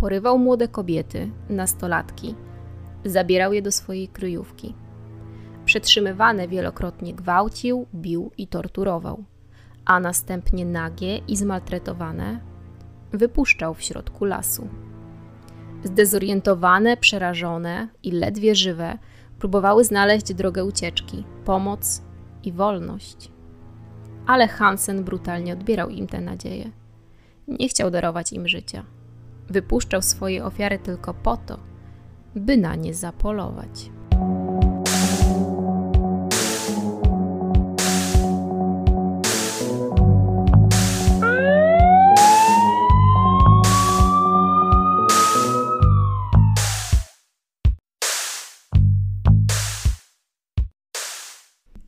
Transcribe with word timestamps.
porywał 0.00 0.38
młode 0.38 0.68
kobiety, 0.68 1.30
nastolatki, 1.48 2.34
zabierał 3.04 3.52
je 3.52 3.62
do 3.62 3.72
swojej 3.72 4.08
kryjówki. 4.08 4.74
Przetrzymywane 5.64 6.48
wielokrotnie 6.48 7.14
gwałcił, 7.14 7.86
bił 7.94 8.30
i 8.38 8.46
torturował, 8.46 9.24
a 9.84 10.00
następnie 10.00 10.64
nagie 10.64 11.18
i 11.18 11.36
zmaltretowane 11.36 12.40
wypuszczał 13.12 13.74
w 13.74 13.82
środku 13.82 14.24
lasu. 14.24 14.68
Zdezorientowane, 15.84 16.96
przerażone 16.96 17.88
i 18.02 18.10
ledwie 18.12 18.54
żywe 18.54 18.98
próbowały 19.38 19.84
znaleźć 19.84 20.34
drogę 20.34 20.64
ucieczki, 20.64 21.24
pomoc 21.44 22.02
i 22.44 22.52
wolność. 22.52 23.30
Ale 24.26 24.48
Hansen 24.48 25.04
brutalnie 25.04 25.52
odbierał 25.52 25.88
im 25.88 26.06
tę 26.06 26.20
nadzieję. 26.20 26.70
Nie 27.48 27.68
chciał 27.68 27.90
darować 27.90 28.32
im 28.32 28.48
życia. 28.48 28.84
Wypuszczał 29.50 30.02
swoje 30.02 30.44
ofiary 30.44 30.78
tylko 30.78 31.14
po 31.14 31.36
to, 31.36 31.58
by 32.34 32.56
na 32.56 32.74
nie 32.74 32.94
zapolować. 32.94 33.90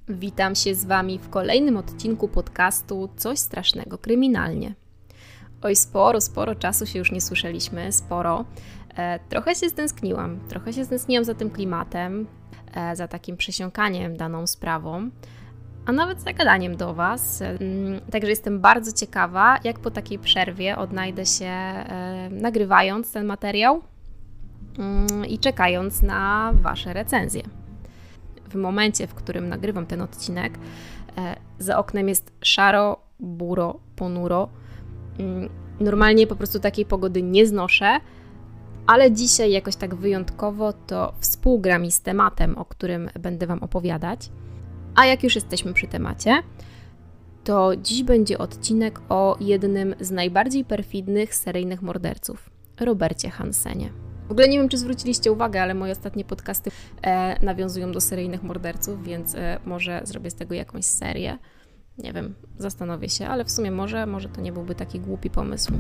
Witam 0.09 0.55
się 0.55 0.75
z 0.75 0.85
Wami 0.85 1.19
w 1.19 1.29
kolejnym 1.31 1.77
odcinku 1.77 2.29
podcastu 2.29 3.09
Coś 3.17 3.39
strasznego 3.39 3.99
kryminalnie. 3.99 4.82
Oj, 5.63 5.77
sporo, 5.77 6.21
sporo 6.21 6.55
czasu 6.55 6.87
się 6.87 6.99
już 6.99 7.13
nie 7.13 7.21
słyszeliśmy, 7.21 7.93
sporo. 7.93 8.45
E, 8.97 9.19
trochę 9.29 9.55
się 9.55 9.69
stęskniłam, 9.69 10.41
trochę 10.49 10.73
się 10.73 10.85
stęskniłam 10.85 11.25
za 11.25 11.35
tym 11.35 11.51
klimatem, 11.51 12.27
e, 12.75 12.97
za 12.97 13.09
takim 13.09 13.37
przesiąkaniem 13.37 14.17
daną 14.17 14.47
sprawą, 14.47 15.11
a 15.87 15.93
nawet 15.93 16.21
za 16.21 16.33
gadaniem 16.33 16.77
do 16.77 16.95
Was. 16.95 17.43
E, 17.43 17.59
także 18.11 18.31
jestem 18.31 18.61
bardzo 18.61 18.93
ciekawa, 18.93 19.59
jak 19.65 19.79
po 19.79 19.91
takiej 19.91 20.19
przerwie 20.19 20.77
odnajdę 20.77 21.27
się 21.27 21.45
e, 21.45 22.29
nagrywając 22.31 23.13
ten 23.13 23.27
materiał 23.27 23.83
mm, 24.79 25.27
i 25.27 25.39
czekając 25.39 26.03
na 26.03 26.53
Wasze 26.55 26.93
recenzje 26.93 27.43
w 28.53 28.55
momencie, 28.55 29.07
w 29.07 29.15
którym 29.15 29.49
nagrywam 29.49 29.87
ten 29.87 30.01
odcinek, 30.01 30.59
e, 31.19 31.37
za 31.59 31.79
oknem 31.79 32.09
jest 32.09 32.33
szaro, 32.41 32.97
buro, 33.21 33.81
ponuro. 33.97 34.49
Mm, 35.19 35.49
normalnie 35.81 36.27
po 36.27 36.37
prostu 36.37 36.61
takiej 36.61 36.85
pogody 36.85 37.23
nie 37.23 37.47
znoszę, 37.47 38.01
ale 38.87 39.13
dzisiaj 39.13 39.53
jakoś 39.53 39.77
tak 39.77 39.95
wyjątkowo 39.95 40.73
to 40.73 41.13
współgra 41.21 41.79
mi 41.79 41.93
z 41.93 42.01
tematem, 42.01 42.59
o 42.59 42.65
którym 42.65 43.11
będę 43.21 43.47
Wam 43.47 43.63
opowiadać. 43.63 44.31
A 44.95 45.07
jak 45.07 45.23
już 45.23 45.35
jesteśmy 45.35 45.73
przy 45.73 45.89
temacie, 45.89 46.43
to 47.45 47.77
dziś 47.77 48.03
będzie 48.03 48.39
odcinek 48.39 49.01
o 49.09 49.37
jednym 49.41 49.95
z 50.01 50.11
najbardziej 50.11 50.65
perfidnych 50.65 51.35
seryjnych 51.35 51.83
morderców 51.83 52.51
Robercie 52.81 53.31
Hansenie. 53.31 53.93
W 54.29 54.31
ogóle 54.33 54.49
nie 54.49 54.59
wiem, 54.59 54.69
czy 54.69 54.79
zwróciliście 54.79 55.33
uwagę, 55.33 55.63
ale 55.63 55.75
moje 55.75 55.93
ostatnie 55.93 56.25
podcasty 56.25 56.71
e, 57.03 57.45
nawiązują 57.45 57.93
do 57.93 58.01
seryjnych 58.01 58.43
morderców, 58.43 59.05
więc 59.05 59.35
e, 59.35 59.59
może 59.65 60.01
zrobię 60.05 60.31
z 60.31 60.35
tego 60.35 60.55
jakąś 60.55 60.85
serię. 60.85 61.39
Nie 61.99 62.13
wiem, 62.13 62.35
zastanowię 62.59 63.09
się, 63.09 63.29
ale 63.29 63.45
w 63.45 63.51
sumie 63.51 63.71
może, 63.71 64.07
może 64.07 64.29
to 64.29 64.41
nie 64.41 64.53
byłby 64.53 64.75
taki 64.75 65.01
głupi 65.01 65.31
pomysł. 65.31 65.73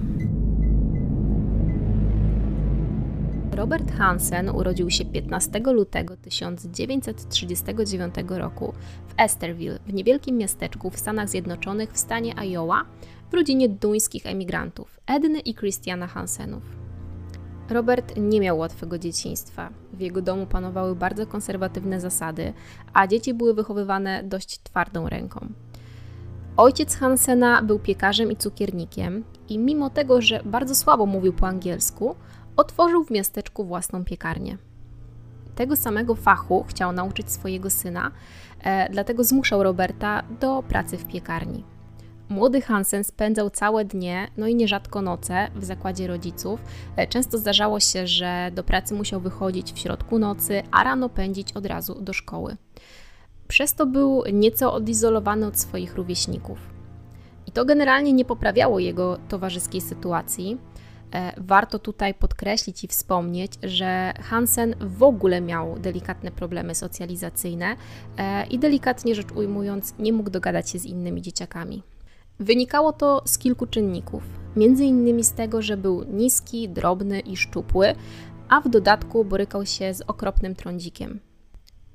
Robert 3.52 3.92
Hansen 3.92 4.48
urodził 4.48 4.90
się 4.90 5.04
15 5.04 5.60
lutego 5.60 6.16
1939 6.16 8.14
roku 8.28 8.72
w 9.08 9.14
Esterville, 9.16 9.78
w 9.86 9.92
niewielkim 9.92 10.36
miasteczku 10.36 10.90
w 10.90 10.98
Stanach 10.98 11.28
Zjednoczonych 11.28 11.92
w 11.92 11.98
stanie 11.98 12.34
Iowa, 12.38 12.84
w 13.30 13.34
rodzinie 13.34 13.68
duńskich 13.68 14.26
emigrantów 14.26 15.00
Edny 15.06 15.40
i 15.40 15.54
Christiana 15.54 16.06
Hansenów. 16.06 16.62
Robert 17.70 18.14
nie 18.16 18.40
miał 18.40 18.58
łatwego 18.58 18.98
dzieciństwa. 18.98 19.70
W 19.92 20.00
jego 20.00 20.22
domu 20.22 20.46
panowały 20.46 20.96
bardzo 20.96 21.26
konserwatywne 21.26 22.00
zasady, 22.00 22.52
a 22.92 23.06
dzieci 23.06 23.34
były 23.34 23.54
wychowywane 23.54 24.22
dość 24.24 24.58
twardą 24.62 25.08
ręką. 25.08 25.48
Ojciec 26.56 26.96
Hansena 26.96 27.62
był 27.62 27.78
piekarzem 27.78 28.32
i 28.32 28.36
cukiernikiem 28.36 29.24
i 29.48 29.58
mimo 29.58 29.90
tego, 29.90 30.22
że 30.22 30.40
bardzo 30.44 30.74
słabo 30.74 31.06
mówił 31.06 31.32
po 31.32 31.46
angielsku, 31.46 32.16
otworzył 32.56 33.04
w 33.04 33.10
miasteczku 33.10 33.64
własną 33.64 34.04
piekarnię. 34.04 34.58
Tego 35.54 35.76
samego 35.76 36.14
fachu 36.14 36.64
chciał 36.68 36.92
nauczyć 36.92 37.30
swojego 37.30 37.70
syna, 37.70 38.10
e, 38.60 38.88
dlatego 38.90 39.24
zmuszał 39.24 39.62
Roberta 39.62 40.22
do 40.40 40.62
pracy 40.68 40.98
w 40.98 41.06
piekarni. 41.06 41.64
Młody 42.28 42.60
Hansen 42.60 43.04
spędzał 43.04 43.50
całe 43.50 43.84
dnie, 43.84 44.28
no 44.36 44.46
i 44.46 44.54
nierzadko 44.54 45.02
noce 45.02 45.48
w 45.54 45.64
zakładzie 45.64 46.06
rodziców. 46.06 46.60
E, 46.96 47.06
często 47.06 47.38
zdarzało 47.38 47.80
się, 47.80 48.06
że 48.06 48.50
do 48.54 48.64
pracy 48.64 48.94
musiał 48.94 49.20
wychodzić 49.20 49.72
w 49.72 49.78
środku 49.78 50.18
nocy, 50.18 50.62
a 50.70 50.84
rano 50.84 51.08
pędzić 51.08 51.52
od 51.52 51.66
razu 51.66 52.00
do 52.00 52.12
szkoły. 52.12 52.56
Przez 53.52 53.74
to 53.74 53.86
był 53.86 54.22
nieco 54.32 54.74
odizolowany 54.74 55.46
od 55.46 55.58
swoich 55.58 55.94
rówieśników. 55.94 56.58
I 57.46 57.52
to 57.52 57.64
generalnie 57.64 58.12
nie 58.12 58.24
poprawiało 58.24 58.78
jego 58.78 59.18
towarzyskiej 59.28 59.80
sytuacji. 59.80 60.58
E, 61.14 61.32
warto 61.36 61.78
tutaj 61.78 62.14
podkreślić 62.14 62.84
i 62.84 62.88
wspomnieć, 62.88 63.52
że 63.62 64.12
Hansen 64.20 64.74
w 64.80 65.02
ogóle 65.02 65.40
miał 65.40 65.78
delikatne 65.78 66.30
problemy 66.30 66.74
socjalizacyjne 66.74 67.76
e, 68.18 68.46
i 68.46 68.58
delikatnie 68.58 69.14
rzecz 69.14 69.32
ujmując, 69.32 69.94
nie 69.98 70.12
mógł 70.12 70.30
dogadać 70.30 70.70
się 70.70 70.78
z 70.78 70.84
innymi 70.84 71.22
dzieciakami. 71.22 71.82
Wynikało 72.40 72.92
to 72.92 73.22
z 73.24 73.38
kilku 73.38 73.66
czynników, 73.66 74.22
między 74.56 74.84
innymi 74.84 75.24
z 75.24 75.32
tego, 75.32 75.62
że 75.62 75.76
był 75.76 76.04
niski, 76.04 76.68
drobny 76.68 77.20
i 77.20 77.36
szczupły, 77.36 77.94
a 78.48 78.60
w 78.60 78.68
dodatku 78.68 79.24
borykał 79.24 79.66
się 79.66 79.94
z 79.94 80.00
okropnym 80.00 80.54
trądzikiem. 80.54 81.31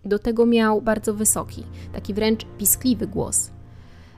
Do 0.07 0.19
tego 0.19 0.45
miał 0.45 0.81
bardzo 0.81 1.13
wysoki, 1.13 1.63
taki 1.94 2.13
wręcz 2.13 2.45
piskliwy 2.57 3.07
głos. 3.07 3.51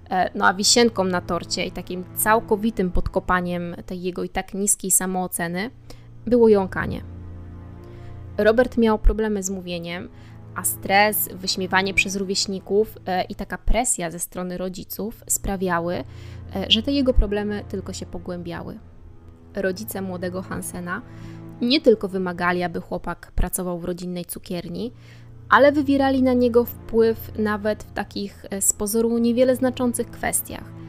E, 0.09 0.29
no 0.35 0.47
a 0.47 0.53
wisienką 0.53 1.03
na 1.03 1.21
torcie 1.21 1.65
i 1.65 1.71
takim 1.71 2.03
całkowitym 2.15 2.91
podkopaniem 2.91 3.75
tej 3.85 4.01
jego 4.01 4.23
i 4.23 4.29
tak 4.29 4.53
niskiej 4.53 4.91
samooceny 4.91 5.71
było 6.25 6.49
jąkanie. 6.49 7.01
Robert 8.37 8.77
miał 8.77 8.99
problemy 8.99 9.43
z 9.43 9.49
mówieniem, 9.49 10.09
a 10.55 10.63
stres, 10.63 11.29
wyśmiewanie 11.33 11.93
przez 11.93 12.15
rówieśników 12.15 12.97
e, 13.05 13.23
i 13.23 13.35
taka 13.35 13.57
presja 13.57 14.11
ze 14.11 14.19
strony 14.19 14.57
rodziców 14.57 15.23
sprawiały, 15.27 15.95
e, 15.95 16.03
że 16.69 16.83
te 16.83 16.91
jego 16.91 17.13
problemy 17.13 17.63
tylko 17.69 17.93
się 17.93 18.05
pogłębiały. 18.05 18.79
Rodzice 19.55 20.01
młodego 20.01 20.41
Hansena 20.41 21.01
nie 21.61 21.81
tylko 21.81 22.07
wymagali, 22.07 22.63
aby 22.63 22.81
chłopak 22.81 23.31
pracował 23.35 23.79
w 23.79 23.85
rodzinnej 23.85 24.25
cukierni, 24.25 24.91
ale 25.49 25.71
wywierali 25.71 26.23
na 26.23 26.33
niego 26.33 26.65
wpływ 26.65 27.31
nawet 27.37 27.83
w 27.83 27.91
takich 27.91 28.45
e, 28.49 28.61
z 28.61 28.73
pozoru 28.73 29.17
niewiele 29.17 29.55
znaczących 29.55 30.11
kwestiach. 30.11 30.79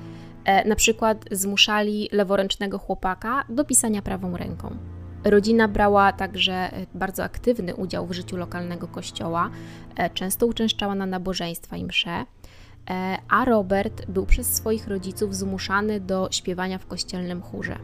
Na 0.66 0.76
przykład 0.76 1.24
zmuszali 1.30 2.08
leworęcznego 2.12 2.78
chłopaka 2.78 3.44
do 3.48 3.64
pisania 3.64 4.02
prawą 4.02 4.36
ręką. 4.36 4.76
Rodzina 5.24 5.68
brała 5.68 6.12
także 6.12 6.52
e, 6.52 6.86
bardzo 6.94 7.24
aktywny 7.24 7.76
udział 7.76 8.06
w 8.06 8.12
życiu 8.12 8.36
lokalnego 8.36 8.88
kościoła, 8.88 9.50
e, 9.96 10.10
często 10.10 10.46
uczęszczała 10.46 10.94
na 10.94 11.06
nabożeństwa 11.06 11.76
i 11.76 11.84
msze, 11.84 12.10
e, 12.90 13.18
a 13.28 13.44
Robert 13.44 14.06
był 14.06 14.26
przez 14.26 14.54
swoich 14.54 14.88
rodziców 14.88 15.34
zmuszany 15.34 16.00
do 16.00 16.28
śpiewania 16.30 16.78
w 16.78 16.86
kościelnym 16.86 17.42
chórze. 17.42 17.78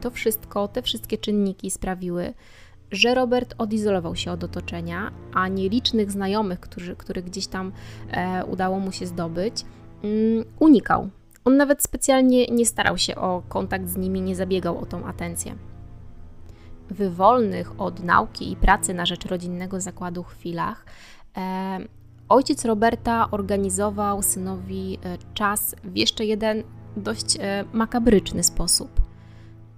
To 0.00 0.10
wszystko, 0.10 0.68
te 0.68 0.82
wszystkie 0.82 1.18
czynniki 1.18 1.70
sprawiły, 1.70 2.34
że 2.90 3.14
Robert 3.14 3.54
odizolował 3.58 4.16
się 4.16 4.32
od 4.32 4.44
otoczenia, 4.44 5.10
a 5.34 5.48
nielicznych 5.48 6.10
znajomych, 6.10 6.60
którzy, 6.60 6.96
których 6.96 7.24
gdzieś 7.24 7.46
tam 7.46 7.72
e, 8.10 8.44
udało 8.44 8.78
mu 8.78 8.92
się 8.92 9.06
zdobyć, 9.06 9.64
mm, 10.02 10.44
unikał. 10.58 11.08
On 11.44 11.56
nawet 11.56 11.82
specjalnie 11.82 12.46
nie 12.46 12.66
starał 12.66 12.98
się 12.98 13.16
o 13.16 13.42
kontakt 13.48 13.88
z 13.88 13.96
nimi, 13.96 14.20
nie 14.20 14.36
zabiegał 14.36 14.78
o 14.78 14.86
tą 14.86 15.06
atencję 15.06 15.54
w 16.90 17.14
wolnych 17.14 17.80
od 17.80 18.04
nauki 18.04 18.52
i 18.52 18.56
pracy 18.56 18.94
na 18.94 19.06
rzecz 19.06 19.26
rodzinnego 19.26 19.80
zakładu 19.80 20.22
chwilach 20.22 20.84
e, 21.36 21.78
ojciec 22.28 22.64
Roberta 22.64 23.30
organizował 23.30 24.22
synowi 24.22 24.98
e, 25.02 25.18
czas 25.34 25.76
w 25.84 25.96
jeszcze 25.96 26.24
jeden 26.24 26.62
dość 26.96 27.36
e, 27.40 27.64
makabryczny 27.72 28.42
sposób. 28.42 28.90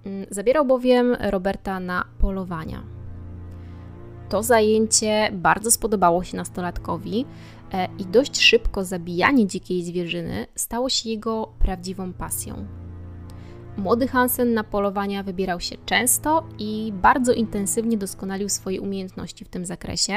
Mm, 0.05 0.25
zabierał 0.29 0.65
bowiem 0.65 1.17
Roberta 1.19 1.79
na 1.79 2.05
polowania. 2.19 2.83
To 4.33 4.43
zajęcie 4.43 5.29
bardzo 5.33 5.71
spodobało 5.71 6.23
się 6.23 6.37
nastolatkowi 6.37 7.25
i 7.99 8.05
dość 8.05 8.41
szybko 8.41 8.83
zabijanie 8.83 9.47
dzikiej 9.47 9.83
zwierzyny 9.83 10.47
stało 10.55 10.89
się 10.89 11.09
jego 11.09 11.47
prawdziwą 11.59 12.13
pasją. 12.13 12.65
Młody 13.77 14.07
Hansen 14.07 14.53
na 14.53 14.63
polowania 14.63 15.23
wybierał 15.23 15.59
się 15.59 15.75
często 15.85 16.43
i 16.59 16.93
bardzo 16.95 17.33
intensywnie 17.33 17.97
doskonalił 17.97 18.49
swoje 18.49 18.81
umiejętności 18.81 19.45
w 19.45 19.49
tym 19.49 19.65
zakresie. 19.65 20.13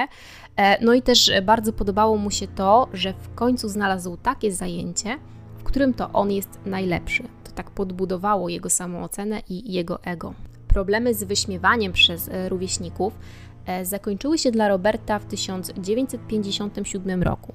E, 0.56 0.84
no 0.84 0.94
i 0.94 1.02
też 1.02 1.32
bardzo 1.42 1.72
podobało 1.72 2.16
mu 2.16 2.30
się 2.30 2.46
to, 2.48 2.88
że 2.92 3.12
w 3.12 3.34
końcu 3.34 3.68
znalazł 3.68 4.16
takie 4.16 4.52
zajęcie, 4.52 5.18
w 5.58 5.62
którym 5.64 5.94
to 5.94 6.12
on 6.12 6.30
jest 6.30 6.58
najlepszy. 6.66 7.22
To 7.44 7.52
tak 7.52 7.70
podbudowało 7.70 8.48
jego 8.48 8.70
samoocenę 8.70 9.42
i 9.48 9.72
jego 9.72 10.02
ego. 10.02 10.34
Problemy 10.68 11.14
z 11.14 11.24
wyśmiewaniem 11.24 11.92
przez 11.92 12.28
e, 12.28 12.48
rówieśników 12.48 13.12
e, 13.14 13.45
zakończyły 13.82 14.38
się 14.38 14.50
dla 14.50 14.68
Roberta 14.68 15.18
w 15.18 15.24
1957 15.24 17.22
roku. 17.22 17.52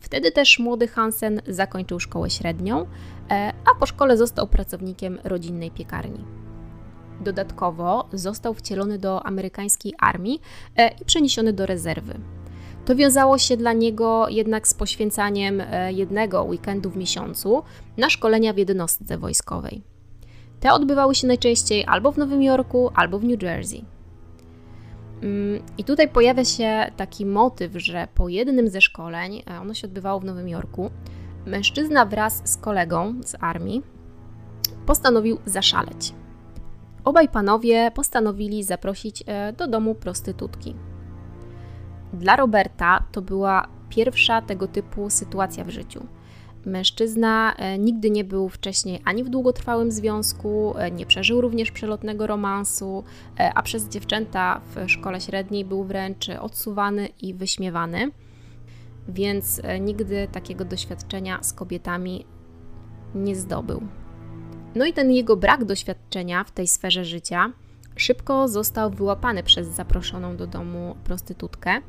Wtedy 0.00 0.32
też 0.32 0.58
młody 0.58 0.88
Hansen 0.88 1.40
zakończył 1.48 2.00
szkołę 2.00 2.30
średnią, 2.30 2.86
e, 3.30 3.52
a 3.72 3.78
po 3.80 3.86
szkole 3.86 4.16
został 4.16 4.46
pracownikiem 4.46 5.18
rodzinnej 5.24 5.70
piekarni. 5.70 6.24
Dodatkowo 7.20 8.08
został 8.12 8.54
wcielony 8.54 8.98
do 8.98 9.26
amerykańskiej 9.26 9.94
armii 9.98 10.40
e, 10.76 10.88
i 10.88 11.04
przeniesiony 11.04 11.52
do 11.52 11.66
rezerwy. 11.66 12.14
To 12.84 12.96
wiązało 12.96 13.38
się 13.38 13.56
dla 13.56 13.72
niego 13.72 14.28
jednak 14.28 14.68
z 14.68 14.74
poświęcaniem 14.74 15.60
e, 15.60 15.92
jednego 15.92 16.42
weekendu 16.42 16.90
w 16.90 16.96
miesiącu 16.96 17.62
na 17.96 18.10
szkolenia 18.10 18.52
w 18.52 18.58
jednostce 18.58 19.18
wojskowej. 19.18 19.82
Te 20.60 20.72
odbywały 20.72 21.14
się 21.14 21.26
najczęściej 21.26 21.84
albo 21.86 22.12
w 22.12 22.18
Nowym 22.18 22.42
Jorku, 22.42 22.90
albo 22.94 23.18
w 23.18 23.24
New 23.24 23.42
Jersey. 23.42 23.97
Mm, 25.22 25.62
I 25.78 25.84
tutaj 25.84 26.08
pojawia 26.08 26.44
się 26.44 26.90
taki 26.96 27.26
motyw, 27.26 27.72
że 27.76 28.08
po 28.14 28.28
jednym 28.28 28.68
ze 28.68 28.80
szkoleń, 28.80 29.42
e, 29.50 29.60
ono 29.60 29.74
się 29.74 29.86
odbywało 29.86 30.20
w 30.20 30.24
Nowym 30.24 30.48
Jorku, 30.48 30.90
mężczyzna 31.46 32.06
wraz 32.06 32.42
z 32.44 32.56
kolegą 32.56 33.14
z 33.24 33.34
armii 33.40 33.82
postanowił 34.86 35.38
zaszaleć. 35.46 36.14
Obaj 37.04 37.28
panowie 37.28 37.90
postanowili 37.94 38.64
zaprosić 38.64 39.24
e, 39.26 39.52
do 39.52 39.66
domu 39.66 39.94
prostytutki. 39.94 40.74
Dla 42.12 42.36
Roberta 42.36 43.04
to 43.12 43.22
była 43.22 43.68
pierwsza 43.88 44.42
tego 44.42 44.66
typu 44.66 45.10
sytuacja 45.10 45.64
w 45.64 45.70
życiu. 45.70 46.06
Mężczyzna 46.66 47.54
e, 47.56 47.78
nigdy 47.78 48.10
nie 48.10 48.24
był 48.24 48.48
wcześniej 48.48 49.00
ani 49.04 49.24
w 49.24 49.28
długotrwałym 49.28 49.92
związku, 49.92 50.74
e, 50.78 50.90
nie 50.90 51.06
przeżył 51.06 51.40
również 51.40 51.70
przelotnego 51.70 52.26
romansu, 52.26 53.04
e, 53.38 53.52
a 53.54 53.62
przez 53.62 53.88
dziewczęta 53.88 54.60
w 54.74 54.90
szkole 54.90 55.20
średniej 55.20 55.64
był 55.64 55.84
wręcz 55.84 56.28
odsuwany 56.28 57.08
i 57.22 57.34
wyśmiewany, 57.34 58.10
więc 59.08 59.60
nigdy 59.80 60.28
takiego 60.32 60.64
doświadczenia 60.64 61.42
z 61.42 61.52
kobietami 61.52 62.24
nie 63.14 63.36
zdobył. 63.36 63.82
No 64.74 64.84
i 64.84 64.92
ten 64.92 65.12
jego 65.12 65.36
brak 65.36 65.64
doświadczenia 65.64 66.44
w 66.44 66.50
tej 66.50 66.66
sferze 66.66 67.04
życia 67.04 67.52
szybko 67.96 68.48
został 68.48 68.90
wyłapany 68.90 69.42
przez 69.42 69.68
zaproszoną 69.68 70.36
do 70.36 70.46
domu 70.46 70.96
prostytutkę 71.04 71.80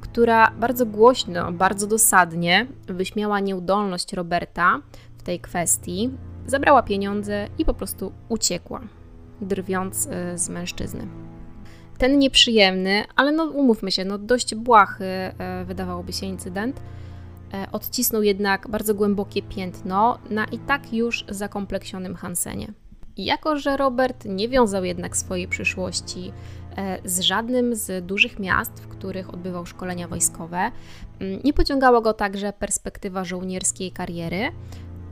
która 0.00 0.50
bardzo 0.50 0.86
głośno, 0.86 1.52
bardzo 1.52 1.86
dosadnie 1.86 2.66
wyśmiała 2.86 3.40
nieudolność 3.40 4.12
Roberta 4.12 4.78
w 5.18 5.22
tej 5.22 5.40
kwestii, 5.40 6.10
zabrała 6.46 6.82
pieniądze 6.82 7.48
i 7.58 7.64
po 7.64 7.74
prostu 7.74 8.12
uciekła, 8.28 8.80
drwiąc 9.40 10.06
y, 10.06 10.38
z 10.38 10.48
mężczyzny. 10.48 11.06
Ten 11.98 12.18
nieprzyjemny, 12.18 13.04
ale 13.16 13.32
no 13.32 13.44
umówmy 13.44 13.90
się, 13.90 14.04
no 14.04 14.18
dość 14.18 14.54
błahy 14.54 15.04
y, 15.62 15.64
wydawałoby 15.64 16.12
się 16.12 16.26
incydent, 16.26 16.76
y, 16.78 16.82
odcisnął 17.72 18.22
jednak 18.22 18.68
bardzo 18.68 18.94
głębokie 18.94 19.42
piętno 19.42 20.18
na 20.30 20.44
i 20.44 20.58
tak 20.58 20.92
już 20.92 21.24
zakompleksionym 21.28 22.14
Hansenie. 22.14 22.72
Jako, 23.16 23.56
że 23.56 23.76
Robert 23.76 24.24
nie 24.24 24.48
wiązał 24.48 24.84
jednak 24.84 25.16
swojej 25.16 25.48
przyszłości 25.48 26.32
z 27.04 27.20
żadnym 27.20 27.74
z 27.74 28.06
dużych 28.06 28.38
miast, 28.38 28.80
w 28.80 28.88
których 28.88 29.34
odbywał 29.34 29.66
szkolenia 29.66 30.08
wojskowe. 30.08 30.70
Mm, 31.20 31.40
nie 31.44 31.52
pociągała 31.52 32.00
go 32.00 32.12
także 32.12 32.52
perspektywa 32.52 33.24
żołnierskiej 33.24 33.92
kariery. 33.92 34.52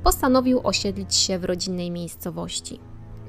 Postanowił 0.04 0.60
osiedlić 0.64 1.14
się 1.14 1.38
w 1.38 1.44
rodzinnej 1.44 1.90
miejscowości. 1.90 2.80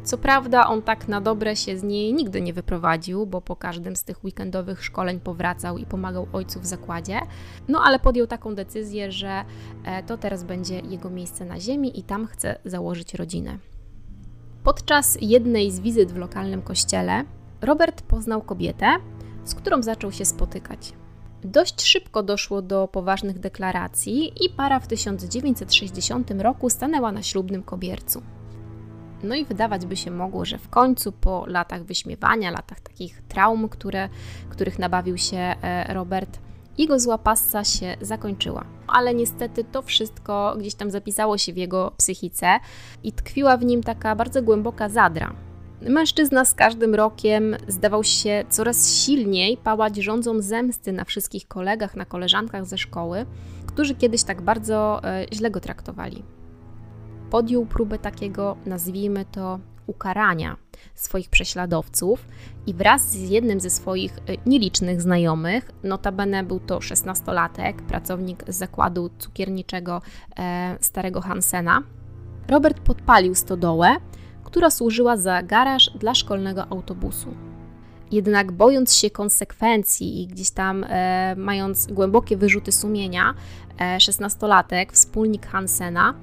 Co 0.04 0.18
prawda, 0.18 0.68
on 0.68 0.82
tak 0.82 1.08
na 1.08 1.22
dobre 1.22 1.56
się 1.56 1.78
z 1.78 1.84
niej 1.84 2.14
nigdy 2.14 2.42
nie 2.42 2.54
wyprowadził, 2.54 3.26
bo 3.26 3.42
po 3.42 3.56
każdym 3.56 3.96
z 3.96 4.04
tych 4.04 4.24
weekendowych 4.24 4.84
szkoleń 4.84 5.20
powracał 5.20 5.78
i 5.78 5.86
pomagał 5.86 6.28
ojcu 6.34 6.60
w 6.60 6.66
zakładzie. 6.66 7.20
No 7.68 7.82
ale 7.84 8.00
podjął 8.00 8.28
taką 8.28 8.56
decyzję, 8.56 9.12
że 9.12 9.46
e, 9.84 10.04
to 10.04 10.18
teraz 10.18 10.44
będzie 10.44 10.80
jego 10.80 11.10
miejsce 11.10 11.46
na 11.46 11.60
ziemi 11.60 12.00
i 12.00 12.04
tam 12.04 12.28
chce 12.28 12.60
założyć 12.66 13.14
rodzinę. 13.14 13.58
Podczas 14.64 15.18
jednej 15.22 15.72
z 15.72 15.80
wizyt 15.80 16.12
w 16.12 16.18
lokalnym 16.18 16.62
kościele 16.62 17.24
Robert 17.62 18.02
poznał 18.02 18.42
kobietę, 18.42 18.96
z 19.44 19.56
którą 19.56 19.84
zaczął 19.84 20.12
się 20.12 20.26
spotykać. 20.26 20.94
Dość 21.44 21.82
szybko 21.82 22.24
doszło 22.24 22.62
do 22.62 22.88
poważnych 22.88 23.40
deklaracji 23.40 24.46
i 24.46 24.50
para 24.50 24.80
w 24.80 24.88
1960 24.88 26.32
roku 26.32 26.70
stanęła 26.70 27.12
na 27.12 27.24
ślubnym 27.24 27.64
kobiercu. 27.64 28.22
No 29.24 29.36
i 29.36 29.46
wydawać 29.46 29.86
by 29.86 29.98
się 29.98 30.12
mogło, 30.12 30.46
że 30.46 30.58
w 30.58 30.70
końcu 30.70 31.12
po 31.12 31.46
latach 31.48 31.84
wyśmiewania, 31.84 32.52
latach 32.52 32.80
takich 32.80 33.22
traum, 33.22 33.70
które, 33.70 34.10
których 34.50 34.80
nabawił 34.80 35.18
się 35.18 35.38
e, 35.38 35.94
Robert, 35.94 36.40
jego 36.78 37.00
zła 37.00 37.18
passa 37.18 37.64
się 37.64 37.98
zakończyła. 38.02 38.66
Ale 38.88 39.14
niestety 39.14 39.64
to 39.64 39.82
wszystko 39.82 40.56
gdzieś 40.60 40.76
tam 40.76 40.92
zapisało 40.92 41.38
się 41.38 41.54
w 41.54 41.58
jego 41.58 41.92
psychice 41.98 42.60
i 43.04 43.12
tkwiła 43.12 43.58
w 43.58 43.66
nim 43.66 43.84
taka 43.84 44.16
bardzo 44.16 44.42
głęboka 44.42 44.90
zadra, 44.90 45.34
Mężczyzna 45.82 46.46
z 46.46 46.54
każdym 46.54 46.96
rokiem 46.96 47.58
zdawał 47.68 48.04
się 48.04 48.44
coraz 48.50 48.94
silniej 48.94 49.58
pałać 49.58 49.98
rządzą 49.98 50.42
zemsty 50.42 50.92
na 50.92 51.06
wszystkich 51.06 51.48
kolegach, 51.48 51.96
na 51.96 52.06
koleżankach 52.06 52.66
ze 52.66 52.78
szkoły, 52.78 53.26
którzy 53.68 53.96
kiedyś 53.96 54.24
tak 54.24 54.42
bardzo 54.42 55.04
e, 55.04 55.26
źle 55.34 55.52
go 55.52 55.60
traktowali. 55.60 56.24
Podjął 57.30 57.66
próbę 57.66 58.00
takiego, 58.00 58.58
nazwijmy 58.66 59.26
to, 59.26 59.60
ukarania 59.88 60.58
swoich 60.96 61.30
prześladowców 61.30 62.28
i 62.68 62.74
wraz 62.74 63.10
z 63.10 63.30
jednym 63.30 63.60
ze 63.60 63.70
swoich 63.70 64.18
e, 64.18 64.22
nielicznych 64.46 65.02
znajomych, 65.02 65.72
notabene 65.84 66.44
był 66.44 66.60
to 66.60 66.82
szesnastolatek, 66.82 67.82
pracownik 67.82 68.44
z 68.48 68.58
zakładu 68.58 69.10
cukierniczego 69.20 70.02
e, 70.40 70.78
starego 70.82 71.22
Hansena, 71.22 71.84
Robert 72.48 72.80
podpalił 72.80 73.36
stodołę 73.36 73.96
która 74.52 74.70
służyła 74.70 75.18
za 75.18 75.44
garaż 75.44 75.90
dla 76.00 76.16
szkolnego 76.16 76.68
autobusu. 76.70 77.34
Jednak 78.12 78.52
bojąc 78.52 78.96
się 78.96 79.10
konsekwencji 79.10 80.22
i 80.22 80.28
gdzieś 80.28 80.52
tam 80.52 80.86
e, 80.90 81.36
mając 81.38 81.88
głębokie 81.88 82.38
wyrzuty 82.38 82.72
sumienia, 82.72 83.34
e, 83.82 84.00
szesnastolatek, 84.00 84.94
wspólnik 84.94 85.48
Hansena, 85.48 86.14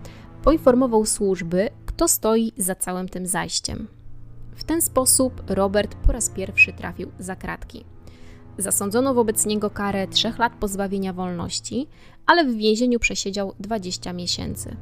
poinformował 0.43 1.07
służby, 1.07 1.69
kto 1.87 2.09
stoi 2.09 2.53
za 2.57 2.75
całym 2.75 3.09
tym 3.09 3.27
zajściem. 3.27 3.89
W 4.55 4.65
ten 4.65 4.83
sposób 4.83 5.43
Robert 5.47 5.95
po 5.95 6.13
raz 6.13 6.31
pierwszy 6.31 6.73
trafił 6.73 7.11
za 7.19 7.37
kratki. 7.37 7.85
Zasądzono 8.59 9.15
wobec 9.15 9.47
niego 9.47 9.71
karę 9.71 10.09
trzech 10.09 10.39
lat 10.39 10.53
pozbawienia 10.61 11.13
wolności, 11.13 11.89
ale 12.27 12.45
w 12.45 12.57
więzieniu 12.57 12.99
przesiedział 12.99 13.55
20 13.61 14.13
miesięcy. 14.13 14.77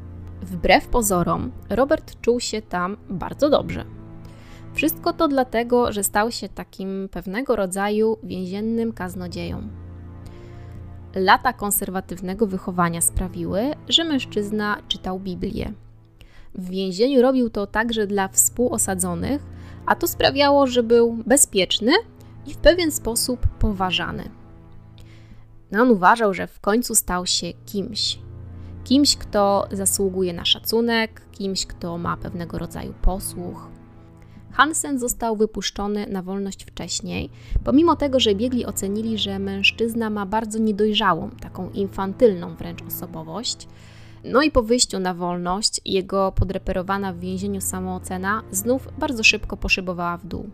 Wbrew 0.44 0.88
pozorom, 0.88 1.52
Robert 1.70 2.20
czuł 2.20 2.40
się 2.40 2.62
tam 2.62 2.96
bardzo 3.08 3.50
dobrze. 3.50 3.84
Wszystko 4.74 5.12
to 5.12 5.28
dlatego, 5.28 5.92
że 5.92 6.04
stał 6.04 6.30
się 6.30 6.48
takim 6.48 7.08
pewnego 7.12 7.56
rodzaju 7.56 8.16
więziennym 8.22 8.92
kaznodzieją. 8.92 9.68
Lata 11.14 11.52
konserwatywnego 11.52 12.46
wychowania 12.46 13.00
sprawiły, 13.00 13.60
że 13.88 14.04
mężczyzna 14.04 14.76
czytał 14.88 15.20
Biblię. 15.20 15.72
W 16.54 16.68
więzieniu 16.68 17.22
robił 17.22 17.50
to 17.50 17.66
także 17.66 18.06
dla 18.06 18.28
współosadzonych, 18.28 19.42
a 19.86 19.94
to 19.94 20.06
sprawiało, 20.06 20.66
że 20.66 20.82
był 20.82 21.18
bezpieczny 21.26 21.92
i 22.46 22.54
w 22.54 22.56
pewien 22.56 22.92
sposób 22.92 23.46
poważany. 23.46 24.30
No, 25.72 25.82
on 25.82 25.90
uważał, 25.90 26.34
że 26.34 26.46
w 26.46 26.60
końcu 26.60 26.94
stał 26.94 27.26
się 27.26 27.52
kimś, 27.66 28.18
kimś, 28.84 29.16
kto 29.16 29.68
zasługuje 29.72 30.32
na 30.32 30.44
szacunek, 30.44 31.20
kimś, 31.32 31.66
kto 31.66 31.98
ma 31.98 32.16
pewnego 32.16 32.58
rodzaju 32.58 32.94
posłuch. 33.02 33.68
Hansen 34.52 34.98
został 34.98 35.36
wypuszczony 35.36 36.06
na 36.06 36.22
wolność 36.22 36.64
wcześniej, 36.64 37.30
pomimo 37.64 37.96
tego, 37.96 38.20
że 38.20 38.34
biegli 38.34 38.66
ocenili, 38.66 39.18
że 39.18 39.38
mężczyzna 39.38 40.10
ma 40.10 40.26
bardzo 40.26 40.58
niedojrzałą, 40.58 41.30
taką 41.30 41.70
infantylną 41.70 42.54
wręcz 42.54 42.82
osobowość. 42.82 43.68
No 44.24 44.42
i 44.42 44.50
po 44.50 44.62
wyjściu 44.62 44.98
na 44.98 45.14
wolność, 45.14 45.80
jego 45.84 46.32
podreperowana 46.32 47.12
w 47.12 47.18
więzieniu 47.18 47.60
samoocena 47.60 48.42
znów 48.50 48.88
bardzo 48.98 49.24
szybko 49.24 49.56
poszybowała 49.56 50.16
w 50.16 50.26
dół. 50.26 50.50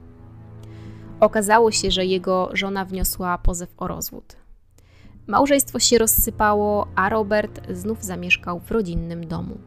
Okazało 1.20 1.70
się, 1.70 1.90
że 1.90 2.06
jego 2.06 2.50
żona 2.52 2.84
wniosła 2.84 3.38
pozew 3.38 3.70
o 3.76 3.88
rozwód. 3.88 4.36
Małżeństwo 5.30 5.78
się 5.78 5.98
rozsypało, 5.98 6.86
a 6.94 7.08
Robert 7.08 7.60
znów 7.72 8.04
zamieszkał 8.04 8.60
w 8.60 8.70
rodzinnym 8.70 9.26
domu. 9.26 9.58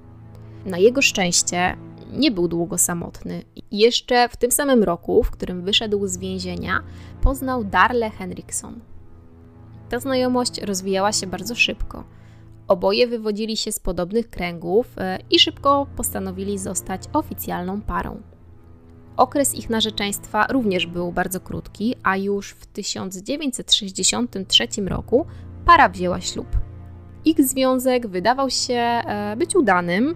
Na 0.65 0.77
jego 0.77 1.01
szczęście 1.01 1.77
nie 2.13 2.32
był 2.32 2.48
długo 2.48 2.77
samotny. 2.77 3.43
Jeszcze 3.72 4.29
w 4.29 4.38
tym 4.38 4.51
samym 4.51 4.84
roku, 4.84 5.24
w 5.24 5.32
którym 5.32 5.62
wyszedł 5.62 6.08
z 6.08 6.17
więzienia, 6.17 6.84
poznał 7.22 7.63
Darle 7.63 8.10
Henrikson. 8.10 8.79
Ta 9.89 10.00
znajomość 10.00 10.62
rozwijała 10.62 11.12
się 11.12 11.27
bardzo 11.27 11.55
szybko. 11.55 12.03
Oboje 12.67 13.08
wywodzili 13.08 13.58
się 13.58 13.72
z 13.72 13.79
podobnych 13.79 14.29
kręgów 14.29 14.88
e, 14.98 15.20
i 15.29 15.39
szybko 15.39 15.88
postanowili 15.96 16.58
zostać 16.58 17.01
oficjalną 17.13 17.82
parą. 17.82 18.22
Okres 19.17 19.55
ich 19.55 19.70
narzeczeństwa 19.70 20.48
również 20.48 20.88
był 20.88 21.12
bardzo 21.12 21.39
krótki, 21.39 21.96
a 22.03 22.17
już 22.17 22.50
w 22.50 22.65
1963 22.65 24.67
roku 24.86 25.25
para 25.65 25.89
wzięła 25.89 26.22
ślub. 26.22 26.48
Ich 27.25 27.41
związek 27.41 28.08
wydawał 28.08 28.50
się 28.50 28.74
e, 28.74 29.36
być 29.38 29.55
udanym. 29.55 30.15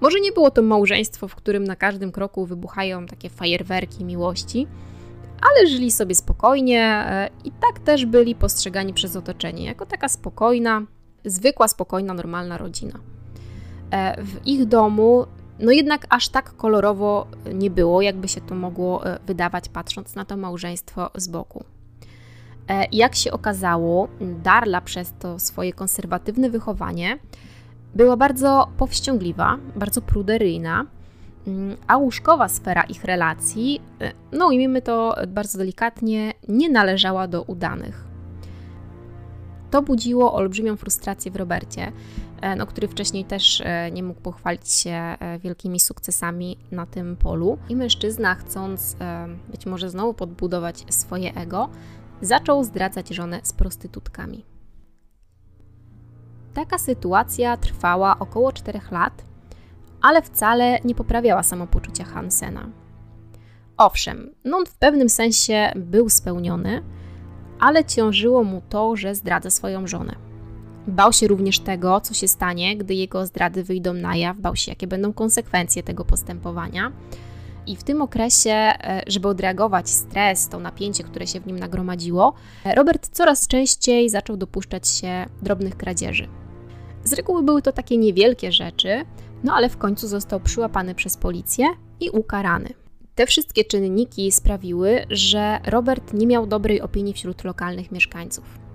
Może 0.00 0.20
nie 0.20 0.32
było 0.32 0.50
to 0.50 0.62
małżeństwo, 0.62 1.28
w 1.28 1.34
którym 1.34 1.64
na 1.64 1.76
każdym 1.76 2.12
kroku 2.12 2.46
wybuchają 2.46 3.06
takie 3.06 3.30
fajerwerki 3.30 4.04
miłości, 4.04 4.66
ale 5.42 5.66
żyli 5.66 5.90
sobie 5.90 6.14
spokojnie 6.14 6.82
e, 6.82 7.30
i 7.44 7.50
tak 7.50 7.78
też 7.78 8.06
byli 8.06 8.34
postrzegani 8.34 8.94
przez 8.94 9.16
otoczenie 9.16 9.64
jako 9.64 9.86
taka 9.86 10.08
spokojna, 10.08 10.82
zwykła, 11.24 11.68
spokojna, 11.68 12.14
normalna 12.14 12.58
rodzina. 12.58 12.98
E, 13.90 14.24
w 14.24 14.46
ich 14.46 14.64
domu, 14.64 15.26
no 15.58 15.72
jednak 15.72 16.06
aż 16.10 16.28
tak 16.28 16.56
kolorowo 16.56 17.26
nie 17.54 17.70
było, 17.70 18.02
jakby 18.02 18.28
się 18.28 18.40
to 18.40 18.54
mogło 18.54 19.02
wydawać, 19.26 19.68
patrząc 19.68 20.14
na 20.14 20.24
to 20.24 20.36
małżeństwo 20.36 21.10
z 21.14 21.28
boku. 21.28 21.64
E, 22.68 22.86
jak 22.92 23.14
się 23.14 23.32
okazało, 23.32 24.08
Darla 24.20 24.80
przez 24.80 25.12
to 25.18 25.38
swoje 25.38 25.72
konserwatywne 25.72 26.50
wychowanie 26.50 27.18
była 27.94 28.16
bardzo 28.16 28.68
powściągliwa, 28.76 29.58
bardzo 29.76 30.02
pruderyjna, 30.02 30.86
mm, 31.46 31.76
a 31.86 31.96
łóżkowa 31.96 32.48
sfera 32.48 32.82
ich 32.82 33.04
relacji, 33.04 33.80
e, 34.00 34.12
no 34.32 34.46
ujmijmy 34.46 34.82
to 34.82 35.16
bardzo 35.28 35.58
delikatnie, 35.58 36.32
nie 36.48 36.70
należała 36.70 37.28
do 37.28 37.42
udanych. 37.42 38.04
To 39.70 39.82
budziło 39.82 40.34
olbrzymią 40.34 40.76
frustrację 40.76 41.30
w 41.30 41.36
Robercie, 41.36 41.92
e, 42.40 42.56
no, 42.56 42.66
który 42.66 42.88
wcześniej 42.88 43.24
też 43.24 43.62
nie 43.92 44.02
mógł 44.02 44.20
pochwalić 44.20 44.72
się 44.72 45.16
wielkimi 45.40 45.80
sukcesami 45.80 46.58
na 46.70 46.86
tym 46.86 47.16
polu. 47.16 47.58
I 47.68 47.76
mężczyzna, 47.76 48.34
chcąc 48.34 48.96
być 49.48 49.66
może 49.66 49.90
znowu 49.90 50.14
podbudować 50.14 50.84
swoje 50.94 51.34
ego, 51.34 51.68
zaczął 52.22 52.64
zdradzać 52.64 53.08
żonę 53.08 53.40
z 53.42 53.52
prostytutkami. 53.52 54.44
Taka 56.54 56.78
sytuacja 56.78 57.56
trwała 57.56 58.18
około 58.18 58.52
4 58.52 58.80
lat, 58.90 59.24
ale 60.02 60.22
wcale 60.22 60.78
nie 60.84 60.94
poprawiała 60.94 61.42
samopoczucia 61.42 62.04
Hansena. 62.04 62.68
Owszem, 63.76 64.34
no 64.44 64.56
on 64.56 64.66
w 64.66 64.74
pewnym 64.74 65.08
sensie 65.08 65.72
był 65.76 66.08
spełniony, 66.08 66.82
ale 67.60 67.84
ciążyło 67.84 68.44
mu 68.44 68.62
to, 68.68 68.96
że 68.96 69.14
zdradza 69.14 69.50
swoją 69.50 69.86
żonę. 69.86 70.16
Bał 70.86 71.12
się 71.12 71.28
również 71.28 71.58
tego, 71.60 72.00
co 72.00 72.14
się 72.14 72.28
stanie, 72.28 72.76
gdy 72.76 72.94
jego 72.94 73.26
zdrady 73.26 73.64
wyjdą 73.64 73.92
na 73.92 74.16
jaw, 74.16 74.38
bał 74.38 74.56
się, 74.56 74.72
jakie 74.72 74.86
będą 74.86 75.12
konsekwencje 75.12 75.82
tego 75.82 76.04
postępowania 76.04 76.92
i 77.66 77.76
w 77.76 77.84
tym 77.84 78.02
okresie, 78.02 78.50
e, 78.50 79.02
żeby 79.06 79.28
odreagować 79.28 79.90
stres, 79.90 80.48
to 80.48 80.60
napięcie, 80.60 81.04
które 81.04 81.26
się 81.26 81.40
w 81.40 81.46
nim 81.46 81.58
nagromadziło, 81.58 82.34
Robert 82.76 83.08
coraz 83.08 83.46
częściej 83.46 84.10
zaczął 84.10 84.36
dopuszczać 84.36 84.88
się 84.88 85.26
drobnych 85.42 85.76
kradzieży. 85.76 86.28
Z 87.04 87.12
reguły 87.12 87.42
były 87.42 87.62
to 87.62 87.72
takie 87.72 87.96
niewielkie 87.96 88.52
rzeczy, 88.52 89.04
no 89.44 89.54
ale 89.54 89.68
w 89.68 89.76
końcu 89.76 90.08
został 90.08 90.40
przyłapany 90.40 90.94
przez 90.94 91.16
policję 91.16 91.66
i 92.00 92.10
ukarany. 92.10 92.68
Te 93.14 93.26
wszystkie 93.26 93.64
czynniki 93.64 94.32
sprawiły, 94.32 95.06
że 95.10 95.60
Robert 95.66 96.12
nie 96.12 96.26
miał 96.26 96.46
dobrej 96.46 96.80
opinii 96.80 97.14
wśród 97.14 97.44
lokalnych 97.44 97.92
mieszkańców. 97.92 98.65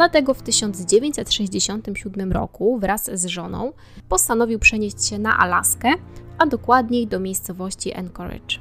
Dlatego 0.00 0.34
w 0.34 0.42
1967 0.42 2.32
roku 2.32 2.78
wraz 2.78 3.10
z 3.14 3.26
żoną 3.26 3.72
postanowił 4.08 4.58
przenieść 4.58 5.06
się 5.06 5.18
na 5.18 5.38
Alaskę, 5.38 5.88
a 6.38 6.46
dokładniej 6.46 7.06
do 7.06 7.20
miejscowości 7.20 7.92
Anchorage. 7.92 8.58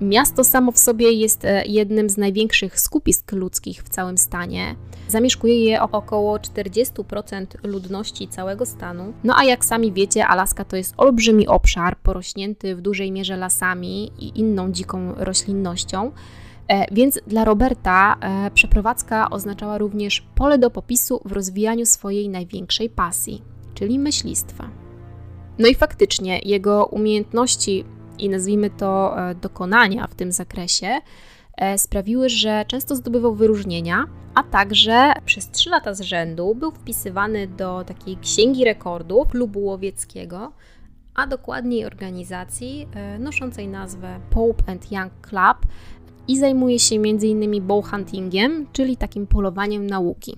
Miasto 0.00 0.44
samo 0.44 0.72
w 0.72 0.78
sobie 0.78 1.12
jest 1.12 1.44
e, 1.44 1.64
jednym 1.66 2.10
z 2.10 2.16
największych 2.16 2.80
skupisk 2.80 3.32
ludzkich 3.32 3.82
w 3.82 3.88
całym 3.88 4.18
stanie. 4.18 4.74
Zamieszkuje 5.08 5.64
je 5.64 5.82
około 5.82 6.36
40% 6.36 7.46
ludności 7.62 8.28
całego 8.28 8.66
stanu. 8.66 9.12
No 9.24 9.34
a 9.36 9.44
jak 9.44 9.64
sami 9.64 9.92
wiecie, 9.92 10.26
Alaska 10.26 10.64
to 10.64 10.76
jest 10.76 10.94
olbrzymi 10.96 11.48
obszar 11.48 11.98
porośnięty 11.98 12.76
w 12.76 12.80
dużej 12.80 13.12
mierze 13.12 13.36
lasami 13.36 14.12
i 14.18 14.40
inną 14.40 14.72
dziką 14.72 15.14
roślinnością. 15.16 16.12
E, 16.68 16.94
więc 16.94 17.20
dla 17.26 17.44
Roberta 17.44 18.16
e, 18.20 18.50
przeprowadzka 18.50 19.30
oznaczała 19.30 19.78
również 19.78 20.20
pole 20.34 20.58
do 20.58 20.70
popisu 20.70 21.20
w 21.24 21.32
rozwijaniu 21.32 21.86
swojej 21.86 22.28
największej 22.28 22.90
pasji, 22.90 23.42
czyli 23.74 23.98
myślistwa. 23.98 24.70
No 25.58 25.68
i 25.68 25.74
faktycznie 25.74 26.38
jego 26.44 26.86
umiejętności 26.86 27.84
i 28.18 28.28
nazwijmy 28.28 28.70
to 28.70 29.18
e, 29.18 29.34
dokonania 29.34 30.06
w 30.06 30.14
tym 30.14 30.32
zakresie 30.32 31.00
sprawiły, 31.76 32.28
że 32.28 32.64
często 32.68 32.96
zdobywał 32.96 33.34
wyróżnienia, 33.34 34.04
a 34.34 34.42
także 34.42 35.12
przez 35.24 35.50
3 35.50 35.70
lata 35.70 35.94
z 35.94 36.00
rzędu 36.00 36.54
był 36.54 36.70
wpisywany 36.70 37.46
do 37.46 37.84
takiej 37.84 38.16
księgi 38.16 38.64
rekordów 38.64 39.28
klubu 39.28 39.64
łowieckiego, 39.64 40.52
a 41.14 41.26
dokładniej 41.26 41.84
organizacji 41.84 42.88
noszącej 43.18 43.68
nazwę 43.68 44.20
Pope 44.30 44.72
and 44.72 44.92
Young 44.92 45.12
Club 45.28 45.72
i 46.28 46.38
zajmuje 46.38 46.78
się 46.78 46.96
m.in. 46.96 47.66
bow 47.66 47.90
huntingiem, 47.90 48.66
czyli 48.72 48.96
takim 48.96 49.26
polowaniem 49.26 49.86
nauki. 49.86 50.36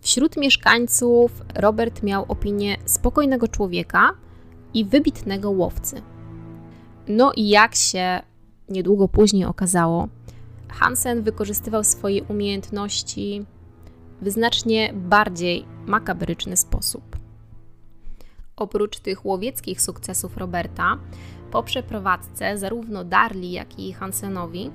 Wśród 0.00 0.36
mieszkańców 0.36 1.42
Robert 1.54 2.02
miał 2.02 2.24
opinię 2.28 2.76
spokojnego 2.84 3.48
człowieka, 3.48 4.14
i 4.76 4.84
wybitnego 4.84 5.50
łowcy. 5.50 6.02
No 7.08 7.32
i 7.36 7.48
jak 7.48 7.74
się 7.74 8.20
niedługo 8.68 9.08
później 9.08 9.44
okazało, 9.44 10.08
Hansen 10.68 11.22
wykorzystywał 11.22 11.84
swoje 11.84 12.24
umiejętności 12.24 13.44
w 14.22 14.30
znacznie 14.30 14.92
bardziej 14.94 15.64
makabryczny 15.86 16.56
sposób. 16.56 17.16
Oprócz 18.56 18.98
tych 18.98 19.26
łowieckich 19.26 19.82
sukcesów 19.82 20.36
Roberta, 20.36 20.98
po 21.50 21.62
przeprowadzce 21.62 22.58
zarówno 22.58 23.04
Darli, 23.04 23.52
jak 23.52 23.78
i 23.78 23.92
Hansenowi 23.92 24.70